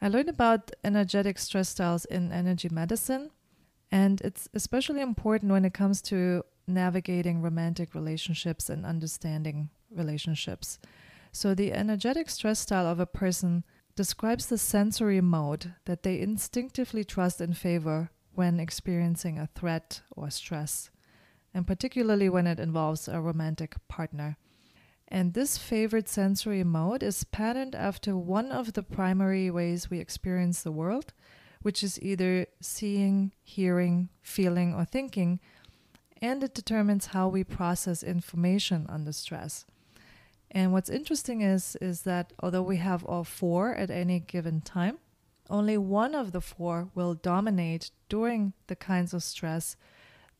I 0.00 0.08
learned 0.08 0.30
about 0.30 0.70
energetic 0.82 1.38
stress 1.38 1.68
styles 1.68 2.06
in 2.06 2.32
energy 2.32 2.70
medicine, 2.70 3.30
and 3.92 4.22
it's 4.22 4.48
especially 4.54 5.02
important 5.02 5.52
when 5.52 5.66
it 5.66 5.74
comes 5.74 6.00
to 6.02 6.42
navigating 6.70 7.42
romantic 7.42 7.94
relationships 7.94 8.68
and 8.70 8.86
understanding 8.86 9.70
relationships. 9.90 10.78
So, 11.32 11.54
the 11.54 11.72
energetic 11.72 12.28
stress 12.28 12.58
style 12.58 12.86
of 12.86 13.00
a 13.00 13.06
person 13.06 13.64
describes 13.94 14.46
the 14.46 14.58
sensory 14.58 15.20
mode 15.20 15.74
that 15.84 16.02
they 16.02 16.20
instinctively 16.20 17.04
trust 17.04 17.40
and 17.40 17.56
favor 17.56 18.10
when 18.34 18.58
experiencing 18.58 19.38
a 19.38 19.48
threat 19.54 20.02
or 20.16 20.30
stress, 20.30 20.90
and 21.52 21.66
particularly 21.66 22.28
when 22.28 22.46
it 22.46 22.58
involves 22.58 23.08
a 23.08 23.20
romantic 23.20 23.76
partner. 23.88 24.36
And 25.08 25.34
this 25.34 25.58
favored 25.58 26.08
sensory 26.08 26.62
mode 26.62 27.02
is 27.02 27.24
patterned 27.24 27.74
after 27.74 28.16
one 28.16 28.52
of 28.52 28.74
the 28.74 28.82
primary 28.82 29.50
ways 29.50 29.90
we 29.90 29.98
experience 29.98 30.62
the 30.62 30.72
world, 30.72 31.12
which 31.62 31.82
is 31.82 32.00
either 32.00 32.46
seeing, 32.60 33.32
hearing, 33.42 34.08
feeling, 34.22 34.72
or 34.72 34.84
thinking, 34.84 35.40
and 36.22 36.42
it 36.42 36.54
determines 36.54 37.06
how 37.06 37.28
we 37.28 37.44
process 37.44 38.02
information 38.02 38.86
under 38.88 39.12
stress. 39.12 39.64
And 40.50 40.72
what's 40.72 40.90
interesting 40.90 41.42
is 41.42 41.76
is 41.80 42.02
that 42.02 42.32
although 42.40 42.62
we 42.62 42.78
have 42.78 43.04
all 43.04 43.24
four 43.24 43.74
at 43.74 43.90
any 43.90 44.20
given 44.20 44.60
time, 44.60 44.98
only 45.48 45.76
one 45.78 46.14
of 46.14 46.32
the 46.32 46.40
four 46.40 46.90
will 46.94 47.14
dominate 47.14 47.90
during 48.08 48.52
the 48.66 48.76
kinds 48.76 49.14
of 49.14 49.22
stress 49.22 49.76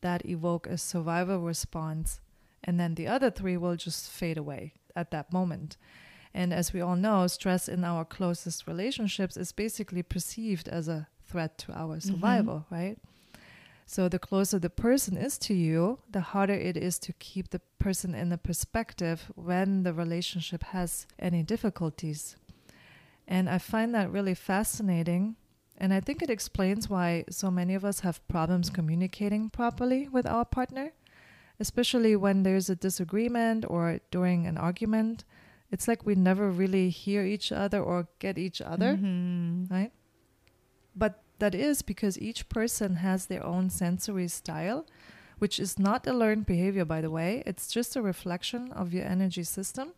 that 0.00 0.24
evoke 0.24 0.66
a 0.66 0.78
survival 0.78 1.40
response 1.40 2.20
And 2.62 2.78
then 2.78 2.94
the 2.94 3.06
other 3.06 3.30
three 3.30 3.56
will 3.56 3.76
just 3.76 4.10
fade 4.10 4.36
away 4.36 4.74
at 4.94 5.10
that 5.10 5.32
moment. 5.32 5.76
And 6.34 6.52
as 6.52 6.72
we 6.72 6.80
all 6.80 6.96
know, 6.96 7.26
stress 7.26 7.68
in 7.68 7.84
our 7.84 8.04
closest 8.04 8.66
relationships 8.66 9.36
is 9.36 9.52
basically 9.52 10.02
perceived 10.02 10.68
as 10.68 10.88
a 10.88 11.08
threat 11.24 11.58
to 11.58 11.72
our 11.72 11.96
mm-hmm. 11.96 12.10
survival, 12.10 12.66
right? 12.70 12.98
So 13.90 14.08
the 14.08 14.20
closer 14.20 14.60
the 14.60 14.70
person 14.70 15.16
is 15.16 15.36
to 15.38 15.52
you, 15.52 15.98
the 16.08 16.20
harder 16.20 16.54
it 16.54 16.76
is 16.76 16.96
to 17.00 17.12
keep 17.14 17.50
the 17.50 17.60
person 17.80 18.14
in 18.14 18.28
the 18.28 18.38
perspective 18.38 19.32
when 19.34 19.82
the 19.82 19.92
relationship 19.92 20.62
has 20.62 21.08
any 21.18 21.42
difficulties. 21.42 22.36
And 23.26 23.48
I 23.50 23.58
find 23.58 23.92
that 23.96 24.12
really 24.12 24.34
fascinating. 24.34 25.34
And 25.76 25.92
I 25.92 25.98
think 25.98 26.22
it 26.22 26.30
explains 26.30 26.88
why 26.88 27.24
so 27.30 27.50
many 27.50 27.74
of 27.74 27.84
us 27.84 27.98
have 28.06 28.24
problems 28.28 28.70
communicating 28.70 29.50
properly 29.50 30.06
with 30.06 30.24
our 30.24 30.44
partner, 30.44 30.92
especially 31.58 32.14
when 32.14 32.44
there's 32.44 32.70
a 32.70 32.76
disagreement 32.76 33.64
or 33.66 33.98
during 34.12 34.46
an 34.46 34.56
argument. 34.56 35.24
It's 35.72 35.88
like 35.88 36.06
we 36.06 36.14
never 36.14 36.48
really 36.48 36.90
hear 36.90 37.24
each 37.24 37.50
other 37.50 37.82
or 37.82 38.06
get 38.20 38.38
each 38.38 38.60
other, 38.62 38.96
Mhm. 38.96 39.68
right? 39.68 39.90
But 40.94 41.24
that 41.40 41.54
is 41.54 41.82
because 41.82 42.18
each 42.18 42.48
person 42.48 42.96
has 42.96 43.26
their 43.26 43.44
own 43.44 43.70
sensory 43.70 44.28
style, 44.28 44.86
which 45.38 45.58
is 45.58 45.78
not 45.78 46.06
a 46.06 46.12
learned 46.12 46.46
behavior, 46.46 46.84
by 46.84 47.00
the 47.00 47.10
way. 47.10 47.42
It's 47.46 47.68
just 47.68 47.96
a 47.96 48.02
reflection 48.02 48.72
of 48.72 48.92
your 48.94 49.04
energy 49.04 49.42
system. 49.44 49.92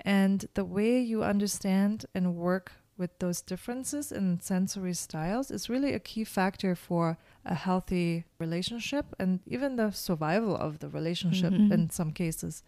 And 0.00 0.46
the 0.54 0.64
way 0.64 1.00
you 1.00 1.22
understand 1.24 2.06
and 2.14 2.34
work 2.36 2.72
with 2.96 3.18
those 3.18 3.40
differences 3.42 4.12
in 4.12 4.40
sensory 4.40 4.94
styles 4.94 5.50
is 5.50 5.68
really 5.68 5.94
a 5.94 5.98
key 5.98 6.24
factor 6.24 6.74
for 6.76 7.18
a 7.44 7.54
healthy 7.54 8.24
relationship 8.38 9.06
and 9.18 9.40
even 9.46 9.76
the 9.76 9.90
survival 9.90 10.56
of 10.56 10.78
the 10.78 10.88
relationship 10.88 11.52
Mhm. 11.52 11.72
in 11.72 11.90
some 11.90 12.12
cases. 12.12 12.62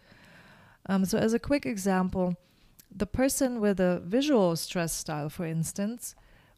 Um, 0.89 1.05
so, 1.05 1.17
as 1.17 1.33
a 1.33 1.39
quick 1.39 1.65
example, 1.65 2.35
the 2.95 3.05
person 3.05 3.59
with 3.59 3.79
a 3.79 3.99
visual 4.05 4.55
stress 4.55 4.93
style, 4.93 5.29
for 5.29 5.45
instance, 5.45 6.15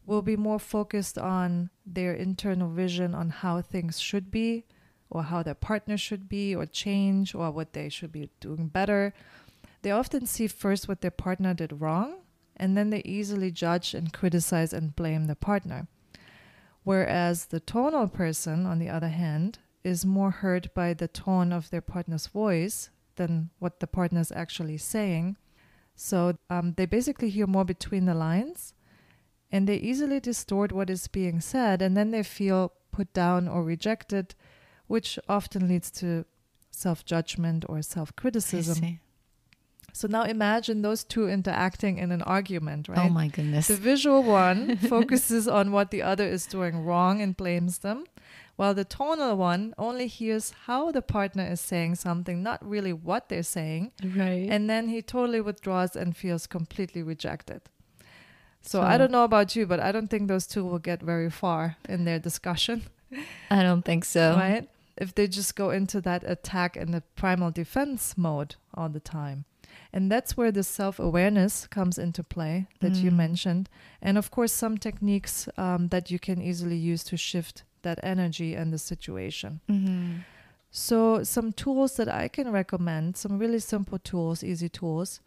will 0.10 0.24
be 0.24 0.36
more 0.36 0.60
focused 0.60 1.18
on 1.20 1.70
their 1.86 2.14
internal 2.14 2.70
vision 2.70 3.14
on 3.14 3.30
how 3.30 3.62
things 3.62 4.00
should 4.00 4.32
be, 4.32 4.66
or 5.12 5.24
how 5.24 5.44
their 5.44 5.54
partner 5.54 5.98
should 5.98 6.28
be, 6.28 6.56
or 6.56 6.66
change, 6.66 7.36
or 7.36 7.52
what 7.52 7.74
they 7.74 7.90
should 7.90 8.12
be 8.12 8.30
doing 8.40 8.68
better. 8.68 9.14
They 9.84 9.92
often 9.92 10.26
see 10.26 10.48
first 10.48 10.88
what 10.88 11.02
their 11.02 11.12
partner 11.12 11.54
did 11.54 11.80
wrong, 11.80 12.16
and 12.58 12.76
then 12.76 12.90
they 12.90 13.04
easily 13.06 13.52
judge 13.52 13.94
and 13.94 14.12
criticize 14.12 14.74
and 14.74 14.96
blame 14.96 15.26
the 15.26 15.36
partner. 15.36 15.88
Whereas 16.84 17.46
the 17.46 17.60
tonal 17.60 18.08
person, 18.08 18.66
on 18.66 18.80
the 18.80 18.90
other 18.90 19.10
hand, 19.10 19.60
is 19.84 20.06
more 20.06 20.32
hurt 20.32 20.74
by 20.74 20.94
the 20.96 21.08
tone 21.08 21.54
of 21.54 21.70
their 21.70 21.82
partner's 21.82 22.28
voice 22.28 22.90
than 23.16 23.52
what 23.60 23.80
the 23.80 23.88
partner 23.88 24.22
is 24.22 24.32
actually 24.32 24.78
saying. 24.78 25.38
So 25.96 26.36
um, 26.50 26.74
they 26.78 26.86
basically 26.88 27.30
hear 27.30 27.46
more 27.46 27.66
between 27.66 28.06
the 28.06 28.16
lines 28.16 28.74
and 29.52 29.68
they 29.68 29.78
easily 29.78 30.20
distort 30.20 30.72
what 30.72 30.90
is 30.90 31.08
being 31.08 31.42
said 31.42 31.82
and 31.82 31.98
then 31.98 32.12
they 32.12 32.24
feel 32.24 32.74
put 32.92 33.14
down 33.14 33.48
or 33.48 33.64
rejected, 33.64 34.36
which 34.88 35.20
often 35.28 35.68
leads 35.68 35.92
to 35.92 36.26
self 36.72 37.06
judgment 37.06 37.66
or 37.68 37.82
self 37.82 38.16
criticism. 38.16 39.00
So 39.94 40.08
now 40.08 40.24
imagine 40.24 40.82
those 40.82 41.04
two 41.04 41.28
interacting 41.28 41.98
in 41.98 42.12
an 42.12 42.22
argument, 42.22 42.88
oh 42.90 42.94
right? 42.94 43.10
Oh 43.10 43.14
my 43.14 43.28
goodness. 43.28 43.68
The 43.68 43.76
visual 43.76 44.24
one 44.24 44.78
focuses 44.94 45.48
on 45.48 45.72
what 45.72 45.92
the 45.92 46.04
other 46.04 46.28
is 46.28 46.46
doing 46.46 46.86
wrong 46.86 47.22
and 47.22 47.36
blames 47.36 47.80
them, 47.80 48.06
while 48.56 48.74
the 48.74 48.86
tonal 48.86 49.36
one 49.36 49.74
only 49.78 50.08
hears 50.08 50.54
how 50.66 50.92
the 50.92 51.02
partner 51.02 51.46
is 51.46 51.60
saying 51.60 51.96
something, 51.96 52.44
not 52.44 52.64
really 52.64 52.94
what 52.94 53.30
they're 53.30 53.44
saying, 53.44 53.92
right. 54.16 54.48
and 54.50 54.70
then 54.70 54.90
he 54.90 55.02
totally 55.02 55.42
withdraws 55.42 55.96
and 55.96 56.16
feels 56.16 56.46
completely 56.46 57.02
rejected. 57.02 57.62
So, 58.62 58.80
So- 58.82 58.82
I 58.82 58.98
don't 58.98 59.12
know 59.12 59.24
about 59.24 59.56
you, 59.56 59.66
but 59.66 59.80
I 59.80 59.92
don't 59.92 60.10
think 60.10 60.28
those 60.28 60.48
two 60.48 60.64
will 60.66 60.80
get 60.80 61.02
very 61.02 61.30
far 61.30 61.78
in 61.88 62.06
their 62.06 62.20
discussion, 62.20 62.84
I 63.50 63.64
don't 63.64 63.84
think 63.86 64.06
so. 64.06 64.36
right? 64.36 64.70
If 64.98 65.16
they 65.16 65.28
just 65.28 65.56
go 65.56 65.70
into 65.70 66.02
that 66.02 66.24
attack 66.26 66.76
and 66.76 66.94
the 66.94 67.02
primal 67.16 67.52
defense 67.52 68.18
mode 68.18 68.56
all 68.74 68.90
the 68.90 69.00
time. 69.00 69.46
And 69.94 70.12
that's 70.12 70.36
where 70.38 70.52
the 70.52 70.62
self 70.64 71.00
awareness 71.00 71.66
comes 71.68 71.98
into 71.98 72.22
play 72.24 72.68
that 72.82 72.96
you 72.96 73.10
Mm. 73.12 73.16
mentioned. 73.16 73.70
And 74.02 74.18
of 74.18 74.30
course, 74.30 74.52
some 74.54 74.78
techniques 74.78 75.48
um, 75.58 75.88
that 75.88 76.12
you 76.12 76.20
can 76.20 76.42
easily 76.42 76.76
use 76.76 77.04
to 77.06 77.18
shift 77.18 77.64
that 77.82 78.00
energy 78.04 78.54
and 78.56 78.72
the 78.74 78.78
situation. 78.78 79.62
Mhm. 79.70 80.26
So, 80.70 81.24
some 81.24 81.52
tools 81.54 81.96
that 81.96 82.08
I 82.08 82.28
can 82.28 82.52
recommend, 82.52 83.18
some 83.18 83.40
really 83.40 83.60
simple 83.60 83.98
tools, 83.98 84.44
easy 84.44 84.70
tools. 84.70 85.22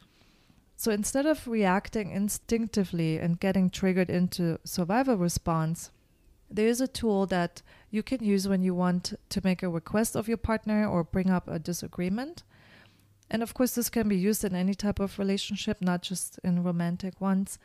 So, 0.83 0.91
instead 0.91 1.27
of 1.27 1.47
reacting 1.47 2.11
instinctively 2.11 3.17
and 3.17 3.39
getting 3.39 3.71
triggered 3.71 4.11
into 4.11 4.59
survival 4.65 5.17
response, 5.17 5.93
there 6.51 6.67
is 6.67 6.81
a 6.81 6.89
tool 6.89 7.25
that 7.27 7.63
you 7.93 8.03
can 8.03 8.25
use 8.25 8.49
when 8.49 8.65
you 8.65 8.75
want 8.75 9.15
to 9.29 9.41
make 9.45 9.63
a 9.63 9.69
request 9.69 10.17
of 10.17 10.27
your 10.27 10.39
partner 10.39 10.85
or 10.85 11.05
bring 11.05 11.31
up 11.31 11.47
a 11.47 11.61
disagreement. 11.61 12.43
And 13.31 13.45
of 13.45 13.55
course, 13.55 13.77
this 13.77 13.91
can 13.91 14.09
be 14.09 14.17
used 14.17 14.43
in 14.43 14.57
any 14.57 14.75
type 14.75 14.99
of 14.99 15.21
relationship, 15.21 15.81
not 15.81 16.03
just 16.03 16.41
in 16.43 16.65
romantic 16.65 17.21
ones. 17.21 17.61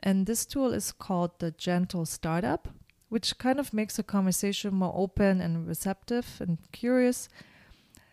And 0.00 0.24
this 0.24 0.46
tool 0.46 0.72
is 0.72 0.92
called 0.92 1.38
the 1.40 1.50
gentle 1.50 2.06
startup, 2.06 2.68
which 3.10 3.36
kind 3.36 3.60
of 3.60 3.74
makes 3.74 3.98
a 3.98 4.02
conversation 4.02 4.72
more 4.72 4.94
open 4.96 5.42
and 5.42 5.68
receptive 5.68 6.38
and 6.40 6.56
curious. 6.72 7.28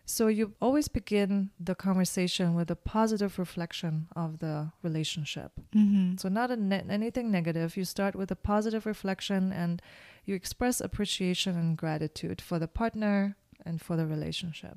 So 0.06 0.26
you 0.28 0.52
always 0.60 0.88
begin 0.88 1.50
the 1.58 1.74
conversation 1.74 2.54
with 2.54 2.70
a 2.70 2.76
positive 2.76 3.38
reflection 3.38 4.08
of 4.14 4.38
the 4.40 4.70
relationship. 4.82 5.52
Mhm. 5.74 6.20
So 6.20 6.28
not 6.28 6.50
a 6.50 6.56
ne- 6.56 6.84
anything 6.90 7.30
negative. 7.30 7.76
You 7.76 7.84
start 7.86 8.14
with 8.14 8.30
a 8.30 8.36
positive 8.36 8.84
reflection 8.84 9.50
and 9.52 9.80
you 10.26 10.34
express 10.34 10.80
appreciation 10.80 11.56
and 11.56 11.76
gratitude 11.76 12.40
for 12.42 12.58
the 12.58 12.68
partner 12.68 13.36
and 13.64 13.80
for 13.80 13.96
the 13.96 14.06
relationship. 14.06 14.76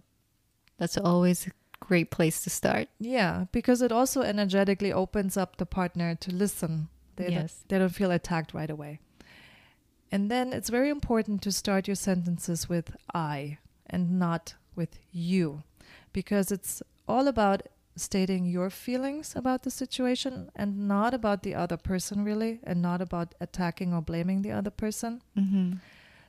That's 0.77 0.97
always 0.97 1.47
a 1.47 1.51
great 1.81 2.09
place 2.09 2.41
to 2.43 2.49
start. 2.49 2.87
Yeah, 2.99 3.45
because 3.51 3.81
it 3.81 3.91
also 3.91 4.21
energetically 4.21 4.93
opens 4.93 5.35
up 5.35 5.57
the 5.57 5.65
partner 5.65 6.15
to 6.15 6.31
listen. 6.31 6.87
They, 7.17 7.31
Yes. 7.31 7.53
don't, 7.59 7.67
they 7.69 7.79
don't 7.79 7.95
feel 7.95 8.11
attacked 8.11 8.53
right 8.53 8.69
away. 8.69 8.99
And 10.11 10.31
then 10.31 10.53
it's 10.53 10.69
very 10.69 10.89
important 10.89 11.41
to 11.41 11.51
start 11.51 11.87
your 11.87 11.95
sentences 11.95 12.69
with 12.69 12.95
I 13.13 13.57
and 13.87 14.17
not 14.19 14.53
with 14.77 14.99
you, 15.11 15.63
because 16.13 16.51
it's 16.51 16.81
all 17.07 17.27
about 17.27 17.63
stating 17.95 18.45
your 18.45 18.69
feelings 18.69 19.35
about 19.35 19.63
the 19.63 19.71
situation 19.71 20.51
and 20.55 20.87
not 20.87 21.13
about 21.13 21.41
the 21.41 21.55
other 21.55 21.77
person, 21.77 22.23
really, 22.23 22.59
and 22.63 22.81
not 22.81 23.01
about 23.01 23.33
attacking 23.41 23.93
or 23.93 24.01
blaming 24.01 24.43
the 24.43 24.51
other 24.51 24.69
person. 24.69 25.21
Mhm. 25.35 25.79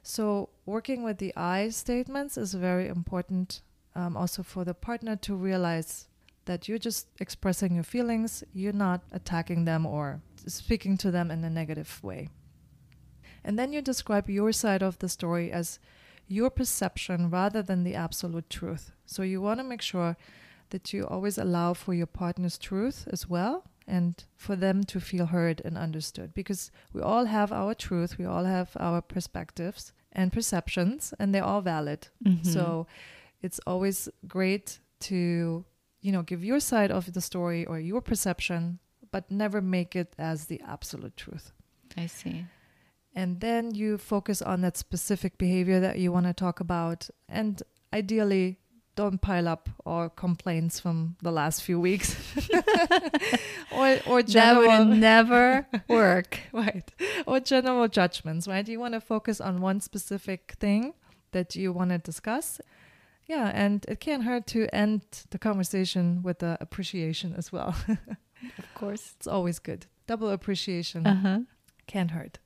So, 0.02 0.48
working 0.64 1.02
with 1.04 1.18
the 1.18 1.36
I 1.36 1.68
statements 1.68 2.38
is 2.38 2.54
very 2.54 2.88
important 2.88 3.60
um, 3.94 4.16
also 4.16 4.42
for 4.42 4.64
the 4.64 4.74
partner 4.74 5.16
to 5.16 5.34
realize 5.34 6.06
that 6.44 6.68
you're 6.68 6.78
just 6.78 7.08
expressing 7.20 7.74
your 7.74 7.84
feelings, 7.84 8.44
you're 8.54 8.72
not 8.72 9.02
attacking 9.12 9.64
them 9.64 9.84
or 9.84 10.20
speaking 10.46 10.96
to 10.98 11.10
them 11.10 11.30
in 11.30 11.44
a 11.44 11.50
negative 11.50 12.02
way. 12.02 12.28
And 13.44 13.58
then 13.58 13.72
you 13.72 13.82
describe 13.82 14.30
your 14.30 14.52
side 14.52 14.82
of 14.82 14.98
the 14.98 15.08
story 15.08 15.50
as 15.52 15.78
your 16.28 16.50
perception 16.50 17.30
rather 17.30 17.62
than 17.62 17.82
the 17.84 17.94
absolute 17.94 18.48
truth. 18.50 18.92
So, 19.06 19.22
you 19.22 19.40
want 19.40 19.58
to 19.60 19.64
make 19.64 19.82
sure 19.82 20.16
that 20.70 20.92
you 20.92 21.06
always 21.06 21.38
allow 21.38 21.72
for 21.74 21.94
your 21.94 22.06
partner's 22.06 22.58
truth 22.58 23.08
as 23.10 23.26
well 23.28 23.64
and 23.86 24.22
for 24.36 24.54
them 24.54 24.84
to 24.84 25.00
feel 25.00 25.26
heard 25.26 25.62
and 25.64 25.78
understood 25.78 26.34
because 26.34 26.70
we 26.92 27.00
all 27.00 27.24
have 27.24 27.50
our 27.52 27.74
truth, 27.74 28.18
we 28.18 28.26
all 28.26 28.44
have 28.44 28.76
our 28.78 29.00
perspectives 29.00 29.92
and 30.12 30.30
perceptions, 30.32 31.14
and 31.18 31.34
they're 31.34 31.44
all 31.44 31.62
valid. 31.62 32.08
Mhm. 32.22 32.44
So 32.44 32.86
it's 33.40 33.60
always 33.66 34.08
great 34.26 34.78
to, 35.00 35.64
you 36.02 36.12
know, 36.12 36.22
give 36.22 36.44
your 36.44 36.60
side 36.60 36.90
of 36.90 37.12
the 37.14 37.20
story 37.22 37.64
or 37.64 37.78
your 37.80 38.02
perception, 38.02 38.78
but 39.10 39.30
never 39.30 39.62
make 39.62 39.96
it 39.96 40.14
as 40.18 40.46
the 40.46 40.60
absolute 40.66 41.16
truth. 41.16 41.52
I 41.96 42.06
see. 42.06 42.44
And 43.14 43.40
then 43.40 43.74
you 43.74 43.98
focus 43.98 44.40
on 44.42 44.60
that 44.60 44.76
specific 44.76 45.38
behavior 45.38 45.80
that 45.80 45.98
you 45.98 46.12
want 46.12 46.26
to 46.26 46.32
talk 46.32 46.60
about. 46.60 47.08
And 47.28 47.60
ideally, 47.92 48.58
don't 48.94 49.20
pile 49.20 49.48
up 49.48 49.68
all 49.86 50.08
complaints 50.08 50.78
from 50.80 51.16
the 51.22 51.30
last 51.32 51.62
few 51.62 51.78
weeks 51.80 52.16
or, 53.72 53.98
or 54.06 54.22
general 54.22 54.68
That 54.68 54.86
would 54.88 54.98
never 54.98 55.66
work. 55.88 56.40
right 56.52 56.90
or 57.26 57.38
general 57.40 57.86
judgments 57.88 58.48
right 58.48 58.66
you 58.66 58.80
want 58.80 58.94
to 58.94 59.00
focus 59.00 59.40
on 59.40 59.60
one 59.60 59.80
specific 59.80 60.56
thing 60.58 60.94
that 61.30 61.54
you 61.54 61.72
want 61.72 61.90
to 61.90 61.98
discuss 61.98 62.60
yeah 63.26 63.52
and 63.54 63.84
it 63.88 64.00
can't 64.00 64.24
hurt 64.24 64.48
to 64.48 64.66
end 64.74 65.02
the 65.30 65.38
conversation 65.38 66.20
with 66.24 66.40
the 66.40 66.58
appreciation 66.60 67.34
as 67.36 67.52
well 67.52 67.74
Of 68.58 68.74
course. 68.74 69.14
it's 69.16 69.28
always 69.28 69.60
good 69.60 69.86
double 70.08 70.30
appreciation 70.30 71.06
Uh 71.06 71.14
huh. 71.14 71.38
can't 71.86 72.10
hurt 72.10 72.38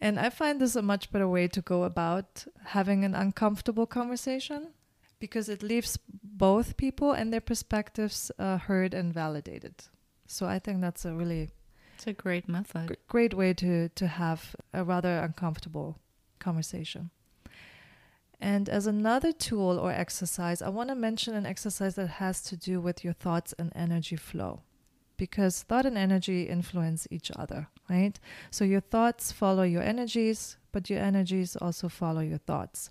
and 0.00 0.18
i 0.20 0.28
find 0.30 0.60
this 0.60 0.76
a 0.76 0.82
much 0.82 1.10
better 1.12 1.28
way 1.28 1.48
to 1.48 1.62
go 1.62 1.82
about 1.84 2.44
having 2.64 3.04
an 3.04 3.14
uncomfortable 3.14 3.86
conversation 3.86 4.68
because 5.18 5.48
it 5.48 5.62
leaves 5.62 5.98
both 6.22 6.76
people 6.76 7.12
and 7.12 7.32
their 7.32 7.40
perspectives 7.40 8.30
uh, 8.38 8.58
heard 8.58 8.92
and 8.92 9.14
validated. 9.14 9.74
So 10.26 10.44
I 10.46 10.58
think 10.58 10.82
that's 10.82 11.06
a 11.06 11.14
really 11.14 11.48
It's 11.94 12.06
a 12.06 12.12
great 12.12 12.46
method. 12.48 12.88
g- 12.88 12.96
great 13.08 13.32
way 13.32 13.54
to 13.54 13.88
to 13.88 14.06
have 14.06 14.54
a 14.74 14.84
rather 14.84 15.18
uncomfortable 15.24 15.96
conversation. 16.38 17.08
And 18.40 18.68
as 18.68 18.86
another 18.86 19.32
tool 19.32 19.78
or 19.78 19.90
exercise, 19.90 20.60
I 20.60 20.68
want 20.68 20.90
to 20.90 20.94
mention 20.94 21.34
an 21.34 21.46
exercise 21.46 21.94
that 21.94 22.08
has 22.20 22.42
to 22.42 22.56
do 22.56 22.80
with 22.82 23.02
your 23.02 23.14
thoughts 23.14 23.54
and 23.58 23.72
energy 23.74 24.16
flow. 24.16 24.60
Because 25.16 25.62
thought 25.62 25.86
and 25.86 25.96
energy 25.96 26.42
influence 26.44 27.08
each 27.10 27.30
other, 27.34 27.68
right? 27.88 28.18
So 28.50 28.64
your 28.64 28.80
thoughts 28.80 29.32
follow 29.32 29.62
your 29.62 29.82
energies, 29.82 30.58
but 30.72 30.90
your 30.90 31.00
energies 31.00 31.56
also 31.56 31.88
follow 31.88 32.20
your 32.20 32.38
thoughts. 32.38 32.90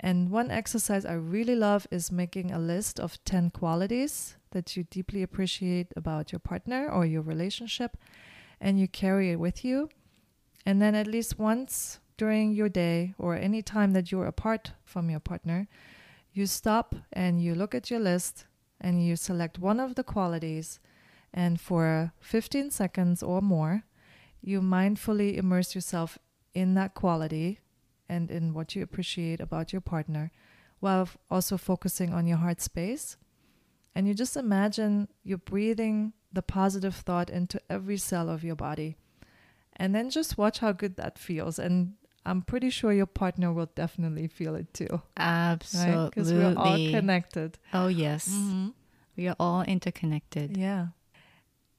And 0.00 0.30
one 0.30 0.50
exercise 0.50 1.04
I 1.04 1.14
really 1.14 1.56
love 1.56 1.88
is 1.90 2.12
making 2.12 2.52
a 2.52 2.58
list 2.58 3.00
of 3.00 3.22
10 3.24 3.50
qualities 3.50 4.36
that 4.52 4.76
you 4.76 4.84
deeply 4.84 5.22
appreciate 5.22 5.92
about 5.96 6.30
your 6.30 6.38
partner 6.38 6.88
or 6.88 7.04
your 7.04 7.22
relationship, 7.22 7.96
and 8.60 8.78
you 8.78 8.86
carry 8.86 9.30
it 9.32 9.40
with 9.40 9.64
you. 9.64 9.88
And 10.64 10.80
then 10.80 10.94
at 10.94 11.06
least 11.06 11.38
once 11.38 11.98
during 12.16 12.52
your 12.52 12.68
day 12.68 13.14
or 13.18 13.34
any 13.34 13.62
time 13.62 13.92
that 13.92 14.12
you're 14.12 14.26
apart 14.26 14.72
from 14.84 15.10
your 15.10 15.20
partner, 15.20 15.66
you 16.32 16.46
stop 16.46 16.94
and 17.12 17.42
you 17.42 17.54
look 17.54 17.74
at 17.74 17.90
your 17.90 18.00
list 18.00 18.46
and 18.80 19.04
you 19.04 19.16
select 19.16 19.58
one 19.58 19.80
of 19.80 19.96
the 19.96 20.04
qualities. 20.04 20.78
And 21.32 21.60
for 21.60 22.12
15 22.20 22.70
seconds 22.70 23.22
or 23.22 23.40
more, 23.42 23.84
you 24.40 24.60
mindfully 24.60 25.36
immerse 25.36 25.74
yourself 25.74 26.18
in 26.54 26.74
that 26.74 26.94
quality 26.94 27.60
and 28.08 28.30
in 28.30 28.54
what 28.54 28.74
you 28.74 28.82
appreciate 28.82 29.40
about 29.40 29.72
your 29.72 29.82
partner 29.82 30.30
while 30.80 31.02
f- 31.02 31.18
also 31.30 31.56
focusing 31.56 32.14
on 32.14 32.26
your 32.26 32.38
heart 32.38 32.60
space. 32.60 33.16
And 33.94 34.06
you 34.06 34.14
just 34.14 34.36
imagine 34.36 35.08
you're 35.24 35.38
breathing 35.38 36.12
the 36.32 36.42
positive 36.42 36.94
thought 36.94 37.28
into 37.30 37.60
every 37.68 37.96
cell 37.96 38.28
of 38.30 38.44
your 38.44 38.54
body. 38.56 38.96
And 39.76 39.94
then 39.94 40.10
just 40.10 40.38
watch 40.38 40.60
how 40.60 40.72
good 40.72 40.96
that 40.96 41.18
feels. 41.18 41.58
And 41.58 41.94
I'm 42.24 42.42
pretty 42.42 42.70
sure 42.70 42.92
your 42.92 43.06
partner 43.06 43.52
will 43.52 43.70
definitely 43.74 44.28
feel 44.28 44.54
it 44.54 44.72
too. 44.72 45.02
Absolutely. 45.16 46.08
Because 46.10 46.32
we're 46.32 46.54
all 46.56 46.76
connected. 46.90 47.58
Oh, 47.72 47.88
yes. 47.88 48.28
Mm-hmm. 48.28 48.68
We 49.16 49.28
are 49.28 49.36
all 49.40 49.62
interconnected. 49.62 50.56
Yeah. 50.56 50.88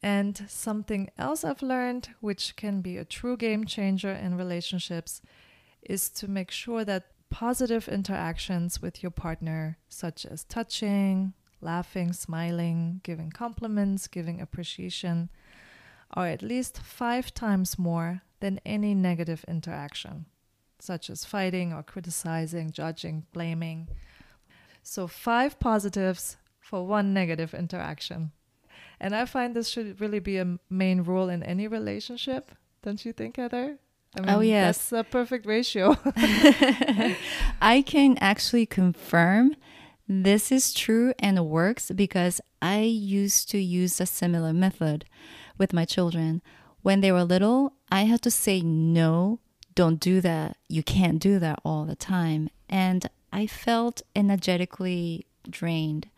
And 0.01 0.45
something 0.47 1.09
else 1.17 1.43
I've 1.43 1.61
learned, 1.61 2.09
which 2.21 2.55
can 2.55 2.81
be 2.81 2.97
a 2.97 3.05
true 3.05 3.35
game 3.35 3.65
changer 3.65 4.11
in 4.11 4.37
relationships, 4.37 5.21
is 5.81 6.09
to 6.09 6.29
make 6.29 6.51
sure 6.51 6.85
that 6.85 7.07
positive 7.29 7.87
interactions 7.87 8.81
with 8.81 9.03
your 9.03 9.11
partner, 9.11 9.77
such 9.89 10.25
as 10.25 10.43
touching, 10.45 11.33
laughing, 11.61 12.13
smiling, 12.13 13.01
giving 13.03 13.29
compliments, 13.29 14.07
giving 14.07 14.39
appreciation, 14.39 15.29
are 16.11 16.27
at 16.27 16.41
least 16.41 16.79
five 16.79 17.33
times 17.33 17.77
more 17.77 18.21
than 18.39 18.59
any 18.65 18.95
negative 18.95 19.43
interaction, 19.47 20.25
such 20.79 21.09
as 21.09 21.25
fighting 21.25 21.73
or 21.73 21.83
criticizing, 21.83 22.71
judging, 22.71 23.25
blaming. 23.33 23.89
So, 24.81 25.07
five 25.07 25.59
positives 25.59 26.37
for 26.59 26.87
one 26.87 27.13
negative 27.13 27.53
interaction. 27.53 28.31
And 28.99 29.15
I 29.15 29.25
find 29.25 29.55
this 29.55 29.69
should 29.69 30.01
really 30.01 30.19
be 30.19 30.37
a 30.37 30.57
main 30.69 31.03
rule 31.03 31.29
in 31.29 31.43
any 31.43 31.67
relationship. 31.67 32.51
Don't 32.81 33.03
you 33.05 33.13
think, 33.13 33.37
Heather? 33.37 33.77
I 34.17 34.35
Oh, 34.35 34.39
yes. 34.39 34.89
That's 34.89 35.07
a 35.07 35.09
perfect 35.09 35.45
ratio. 35.45 35.95
I 37.61 37.83
can 37.85 38.17
actually 38.19 38.65
confirm 38.65 39.55
this 40.07 40.51
is 40.51 40.73
true 40.73 41.13
and 41.19 41.47
works 41.47 41.91
because 41.91 42.41
I 42.61 42.81
used 42.81 43.49
to 43.51 43.59
use 43.59 44.01
a 44.01 44.05
similar 44.05 44.53
method 44.53 45.05
with 45.57 45.71
my 45.71 45.85
children. 45.85 46.41
When 46.81 47.01
they 47.01 47.11
were 47.11 47.23
little, 47.23 47.73
I 47.91 48.03
had 48.03 48.21
to 48.23 48.31
say, 48.31 48.61
no, 48.61 49.39
don't 49.75 49.99
do 49.99 50.19
that. 50.21 50.57
You 50.67 50.81
can't 50.81 51.19
do 51.19 51.37
that 51.39 51.59
all 51.63 51.85
the 51.85 51.95
time. 51.95 52.49
And 52.67 53.07
I 53.31 53.45
felt 53.45 54.01
energetically 54.15 55.27
drained. 55.47 56.09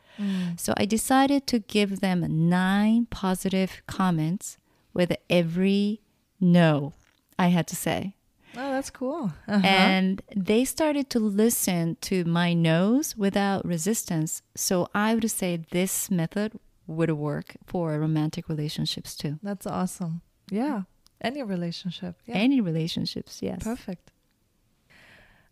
So 0.58 0.74
I 0.78 0.86
decided 0.86 1.48
to 1.48 1.60
give 1.60 2.00
them 2.00 2.50
nine 2.50 3.08
positive 3.10 3.82
comments 3.88 4.58
with 4.94 5.16
every 5.30 6.02
no 6.40 6.94
I 7.40 7.48
had 7.48 7.68
to 7.68 7.76
say. 7.76 8.16
Oh, 8.56 8.72
that's 8.72 8.90
cool. 8.90 9.32
Uh-huh. 9.48 9.66
And 9.66 10.22
they 10.36 10.66
started 10.66 11.10
to 11.12 11.20
listen 11.20 11.98
to 12.02 12.26
my 12.26 12.54
no's 12.54 13.16
without 13.16 13.66
resistance. 13.66 14.42
So 14.56 14.90
I 14.94 15.16
would 15.16 15.32
say 15.32 15.66
this 15.72 16.12
method 16.12 16.60
would 16.86 17.12
work 17.12 17.56
for 17.66 17.98
romantic 17.98 18.50
relationships 18.50 19.16
too. 19.16 19.40
That's 19.42 19.66
awesome. 19.66 20.22
Yeah. 20.50 20.84
Any 21.22 21.42
relationship. 21.44 22.16
Yeah. 22.26 22.36
Any 22.36 22.60
relationships, 22.60 23.40
yes. 23.42 23.64
Perfect. 23.64 24.12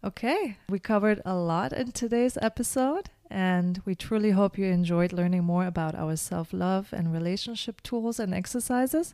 Okay, 0.03 0.57
we 0.69 0.79
covered 0.79 1.21
a 1.25 1.35
lot 1.35 1.73
in 1.73 1.91
today's 1.91 2.37
episode, 2.41 3.09
and 3.29 3.81
we 3.85 3.93
truly 3.93 4.31
hope 4.31 4.57
you 4.57 4.65
enjoyed 4.65 5.13
learning 5.13 5.43
more 5.43 5.65
about 5.65 5.95
our 5.95 6.15
self 6.15 6.51
love 6.51 6.89
and 6.91 7.13
relationship 7.13 7.81
tools 7.81 8.19
and 8.19 8.33
exercises, 8.33 9.13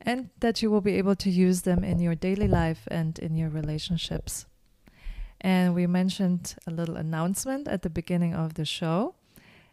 and 0.00 0.30
that 0.40 0.62
you 0.62 0.70
will 0.70 0.80
be 0.80 0.96
able 0.98 1.16
to 1.16 1.30
use 1.30 1.62
them 1.62 1.82
in 1.82 1.98
your 1.98 2.14
daily 2.14 2.48
life 2.48 2.86
and 2.90 3.18
in 3.18 3.36
your 3.36 3.48
relationships. 3.48 4.46
And 5.40 5.74
we 5.74 5.86
mentioned 5.88 6.54
a 6.66 6.70
little 6.70 6.96
announcement 6.96 7.66
at 7.66 7.82
the 7.82 7.90
beginning 7.90 8.32
of 8.32 8.54
the 8.54 8.64
show. 8.64 9.16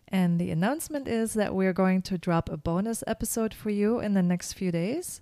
And 0.08 0.40
the 0.40 0.50
announcement 0.50 1.08
is 1.08 1.36
that 1.36 1.54
we're 1.54 1.74
going 1.74 2.02
to 2.04 2.18
drop 2.18 2.50
a 2.50 2.58
bonus 2.58 3.04
episode 3.06 3.54
for 3.54 3.70
you 3.70 4.00
in 4.00 4.16
the 4.16 4.24
next 4.24 4.54
few 4.54 4.72
days, 4.72 5.22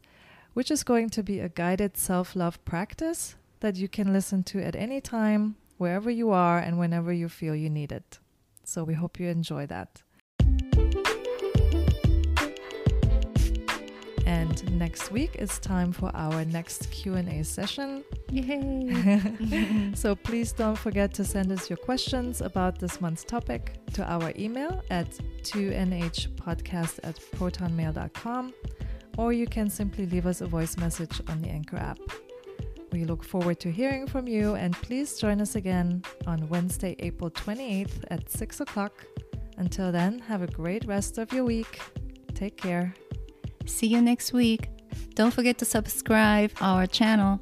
which 0.54 0.72
is 0.72 0.86
going 0.86 1.10
to 1.10 1.22
be 1.24 1.42
a 1.42 1.50
guided 1.50 1.98
self 1.98 2.34
love 2.34 2.64
practice 2.64 3.36
that 3.60 3.76
you 3.76 3.90
can 3.90 4.14
listen 4.14 4.44
to 4.44 4.64
at 4.64 4.78
any 4.78 5.02
time, 5.02 5.58
wherever 5.78 6.10
you 6.10 6.32
are, 6.32 6.60
and 6.60 6.80
whenever 6.80 7.12
you 7.12 7.28
feel 7.28 7.54
you 7.54 7.70
need 7.70 7.92
it. 7.92 8.20
So 8.68 8.84
we 8.84 8.94
hope 8.94 9.18
you 9.18 9.30
enjoy 9.30 9.66
that. 9.68 10.04
And 14.26 14.78
next 14.78 15.10
week 15.10 15.36
it's 15.36 15.58
time 15.58 15.94
for 15.94 16.12
our 16.14 16.44
next 16.44 16.92
Q&A 16.92 17.44
session. 17.44 18.04
Yay. 18.30 19.94
So 19.96 20.16
please 20.16 20.52
don't 20.52 20.78
forget 20.78 21.14
to 21.14 21.24
send 21.24 21.50
us 21.52 21.70
your 21.70 21.78
questions 21.78 22.42
about 22.42 22.78
this 22.78 23.00
month's 23.00 23.24
topic 23.24 23.80
to 23.94 24.04
our 24.04 24.34
email 24.38 24.84
at 24.92 25.10
2nhpodcast 25.44 27.00
at 27.04 27.16
protonmail.com 27.38 28.54
or 29.18 29.32
you 29.32 29.48
can 29.48 29.70
simply 29.70 30.06
leave 30.08 30.28
us 30.28 30.42
a 30.42 30.46
voice 30.46 30.76
message 30.78 31.22
on 31.30 31.42
the 31.42 31.50
Anchor 31.50 31.78
app. 31.78 32.00
We 32.98 33.06
look 33.06 33.24
forward 33.24 33.60
to 33.60 33.72
hearing 33.72 34.08
from 34.08 34.28
you 34.28 34.56
and 34.56 34.74
please 34.74 35.20
join 35.20 35.40
us 35.40 35.54
again 35.54 36.02
on 36.26 36.50
Wednesday, 36.50 36.96
April 36.98 37.30
28th 37.30 38.04
at 38.10 38.28
6 38.28 38.62
o'clock. 38.62 39.06
Until 39.58 39.92
then, 39.92 40.18
have 40.18 40.42
a 40.42 40.48
great 40.48 40.84
rest 40.86 41.20
of 41.20 41.32
your 41.32 41.46
week. 41.46 41.80
Take 42.34 42.58
care. 42.58 42.96
See 43.68 43.86
you 43.86 44.02
next 44.02 44.34
week. 44.34 44.70
Don't 45.14 45.32
forget 45.32 45.60
to 45.60 45.66
subscribe 45.66 46.50
our 46.60 46.88
channel. 46.88 47.40